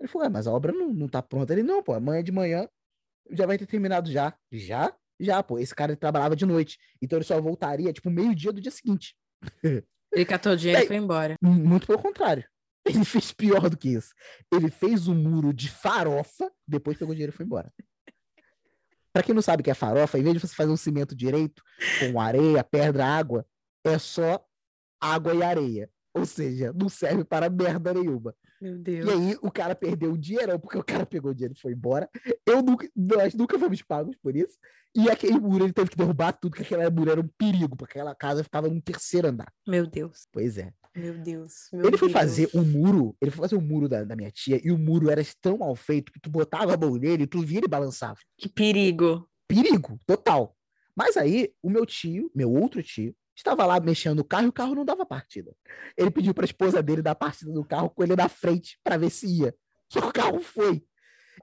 [0.00, 1.52] Ele falou, é, mas a obra não, não tá pronta.
[1.52, 2.68] Ele, não, pô, amanhã de manhã
[3.30, 4.34] já vai ter terminado já.
[4.52, 4.94] Já?
[5.18, 5.58] Já, pô.
[5.58, 6.78] Esse cara trabalhava de noite.
[7.00, 9.16] Então ele só voltaria, tipo, meio-dia do dia seguinte.
[10.12, 11.34] Ele catou o dinheiro e foi embora.
[11.42, 12.44] Muito pelo contrário.
[12.86, 14.14] Ele fez pior do que isso.
[14.52, 17.72] Ele fez um muro de farofa, depois pegou o dinheiro e foi embora.
[19.12, 21.14] Pra quem não sabe o que é farofa, em vez de você fazer um cimento
[21.16, 21.62] direito,
[21.98, 23.44] com areia, pedra, água,
[23.84, 24.46] é só
[25.00, 25.90] água e areia.
[26.14, 28.34] Ou seja, não serve para merda nenhuma.
[28.60, 29.08] Meu E Deus.
[29.08, 32.08] aí o cara perdeu o dinheirão, porque o cara pegou o dinheiro e foi embora.
[32.46, 34.56] Eu nunca, nós nunca fomos pagos por isso.
[34.94, 37.98] E aquele muro ele teve que derrubar tudo, porque aquele muro era um perigo, porque
[37.98, 39.52] aquela casa ficava no terceiro andar.
[39.68, 40.26] Meu Deus.
[40.32, 40.72] Pois é.
[40.96, 41.68] Meu Deus.
[41.72, 42.18] meu Ele foi Deus.
[42.18, 45.10] fazer um muro, ele foi fazer um muro da, da minha tia, e o muro
[45.10, 48.18] era tão mal feito que tu botava a mão nele e tu via ele balançava.
[48.38, 49.28] Que perigo.
[49.46, 50.56] Perigo, total.
[50.96, 54.52] Mas aí, o meu tio, meu outro tio, estava lá mexendo no carro e o
[54.52, 55.54] carro não dava partida.
[55.96, 58.96] Ele pediu para a esposa dele dar partida no carro com ele na frente para
[58.96, 59.54] ver se ia.
[59.88, 60.84] Só que o carro foi.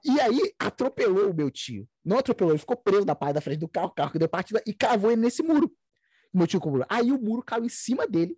[0.04, 1.88] E aí atropelou o meu tio.
[2.04, 4.28] Não atropelou, ele ficou preso na parte da frente do carro, o carro que deu
[4.28, 5.72] partida e cavou ele nesse muro.
[6.32, 6.86] Meu tio com o muro.
[6.88, 8.36] Aí o muro caiu em cima dele,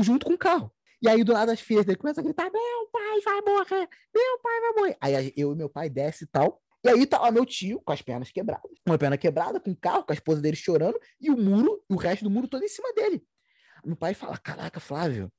[0.00, 0.72] junto com o carro.
[1.02, 3.88] E aí do lado das filhas dele começa a gritar: Meu pai vai morrer!
[4.14, 4.96] Meu pai vai morrer!
[5.00, 6.62] Aí eu e meu pai desce e tal.
[6.84, 8.70] E aí tá lá meu tio com as pernas quebradas.
[8.86, 11.96] Uma perna quebrada, com o carro, com a esposa dele chorando, e o muro, o
[11.96, 13.24] resto do muro todo em cima dele.
[13.82, 15.32] Meu pai fala: Caraca, Flávio,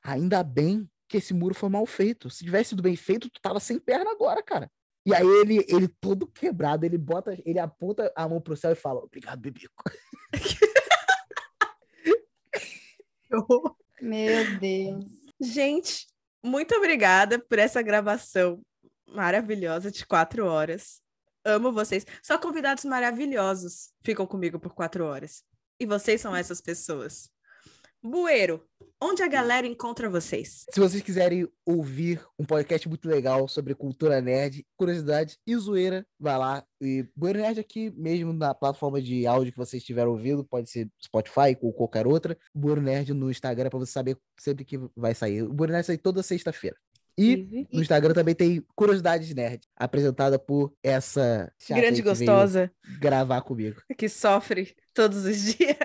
[0.00, 2.30] ainda bem que esse muro foi mal feito.
[2.30, 4.70] Se tivesse sido bem feito, tu tava sem perna agora, cara.
[5.04, 8.76] E aí ele, ele todo quebrado, ele bota, ele aponta a mão pro céu e
[8.76, 9.82] fala: Obrigado, Bibico.
[14.00, 15.04] Meu Deus.
[15.40, 16.06] Gente,
[16.44, 18.62] muito obrigada por essa gravação
[19.14, 21.00] maravilhosa de quatro horas.
[21.44, 22.06] Amo vocês.
[22.22, 25.42] Só convidados maravilhosos ficam comigo por quatro horas.
[25.78, 27.30] E vocês são essas pessoas.
[28.02, 28.66] Bueiro,
[28.98, 30.64] onde a galera encontra vocês?
[30.70, 36.38] Se vocês quiserem ouvir um podcast muito legal sobre cultura nerd, curiosidade e zoeira, vai
[36.38, 36.64] lá.
[36.80, 40.90] E Bueiro Nerd aqui, mesmo na plataforma de áudio que vocês estiveram ouvindo, pode ser
[41.02, 42.38] Spotify ou qualquer outra.
[42.54, 45.42] Bueiro Nerd no Instagram para você saber sempre que vai sair.
[45.42, 46.76] O Bueiro Nerd sai toda sexta-feira.
[47.18, 53.82] E no Instagram também tem Curiosidades Nerd, apresentada por essa Grande gostosa gravar comigo.
[53.96, 55.76] que sofre todos os dias.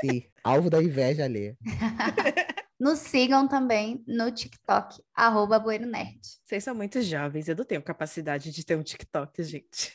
[0.00, 1.56] Sim, alvo da inveja alheia.
[2.78, 6.18] Nos sigam também no TikTok, arroba Bueiro Nerd.
[6.42, 9.92] Vocês são muito jovens, eu não tenho capacidade de ter um TikTok, gente.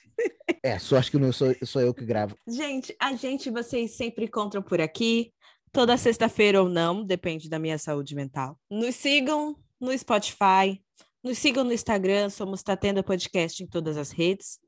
[0.64, 2.36] É, sorte que não sou, sou eu que gravo.
[2.47, 5.32] Gente, a gente vocês sempre encontram por aqui,
[5.72, 8.57] toda sexta-feira ou não, depende da minha saúde mental.
[8.70, 10.82] Nos sigam no Spotify,
[11.24, 14.60] nos sigam no Instagram, somos Tatenda Podcast em todas as redes.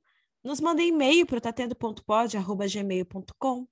[0.43, 3.68] Nos mandem e-mail para tatendo.pod.gmail.com.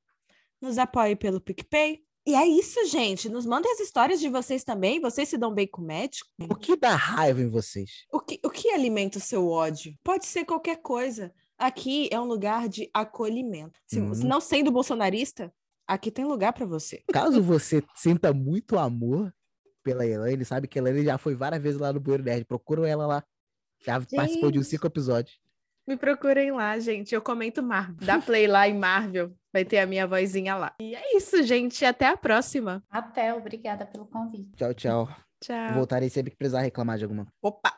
[0.62, 2.00] Nos apoie pelo PicPay.
[2.28, 3.28] E é isso, gente.
[3.28, 5.02] Nos mandem as histórias de vocês também.
[5.02, 6.30] Vocês se dão bem com o médico?
[6.50, 8.06] O que dá raiva em vocês?
[8.14, 9.96] O que, o que alimenta o seu ódio?
[10.04, 11.34] Pode ser qualquer coisa.
[11.58, 13.80] Aqui é um lugar de acolhimento.
[13.88, 14.12] Se, Uhum.
[14.26, 15.52] Não sendo bolsonarista,
[15.88, 17.04] aqui tem lugar para você.
[17.12, 19.34] Caso você sinta muito amor
[19.84, 22.46] pela Elaine, sabe que a Elaine já foi várias vezes lá no Bueiro Nerd.
[22.46, 23.24] Procuram ela lá.
[23.86, 24.72] Já participou de uns Gente.
[24.72, 25.40] cinco episódios.
[25.88, 27.16] Me procurem lá, gente.
[27.16, 27.96] Eu comento Marvel.
[28.06, 29.34] Dá play lá em Marvel.
[29.52, 30.76] Vai ter a minha vozinha lá.
[30.80, 31.84] E é isso, gente.
[31.84, 32.84] Até a próxima.
[32.90, 34.52] Até, obrigada pelo convite.
[34.56, 35.10] Tchau, tchau.
[35.42, 35.74] Tchau.
[35.74, 37.74] Voltarei sempre que precisar reclamar de alguma Opa!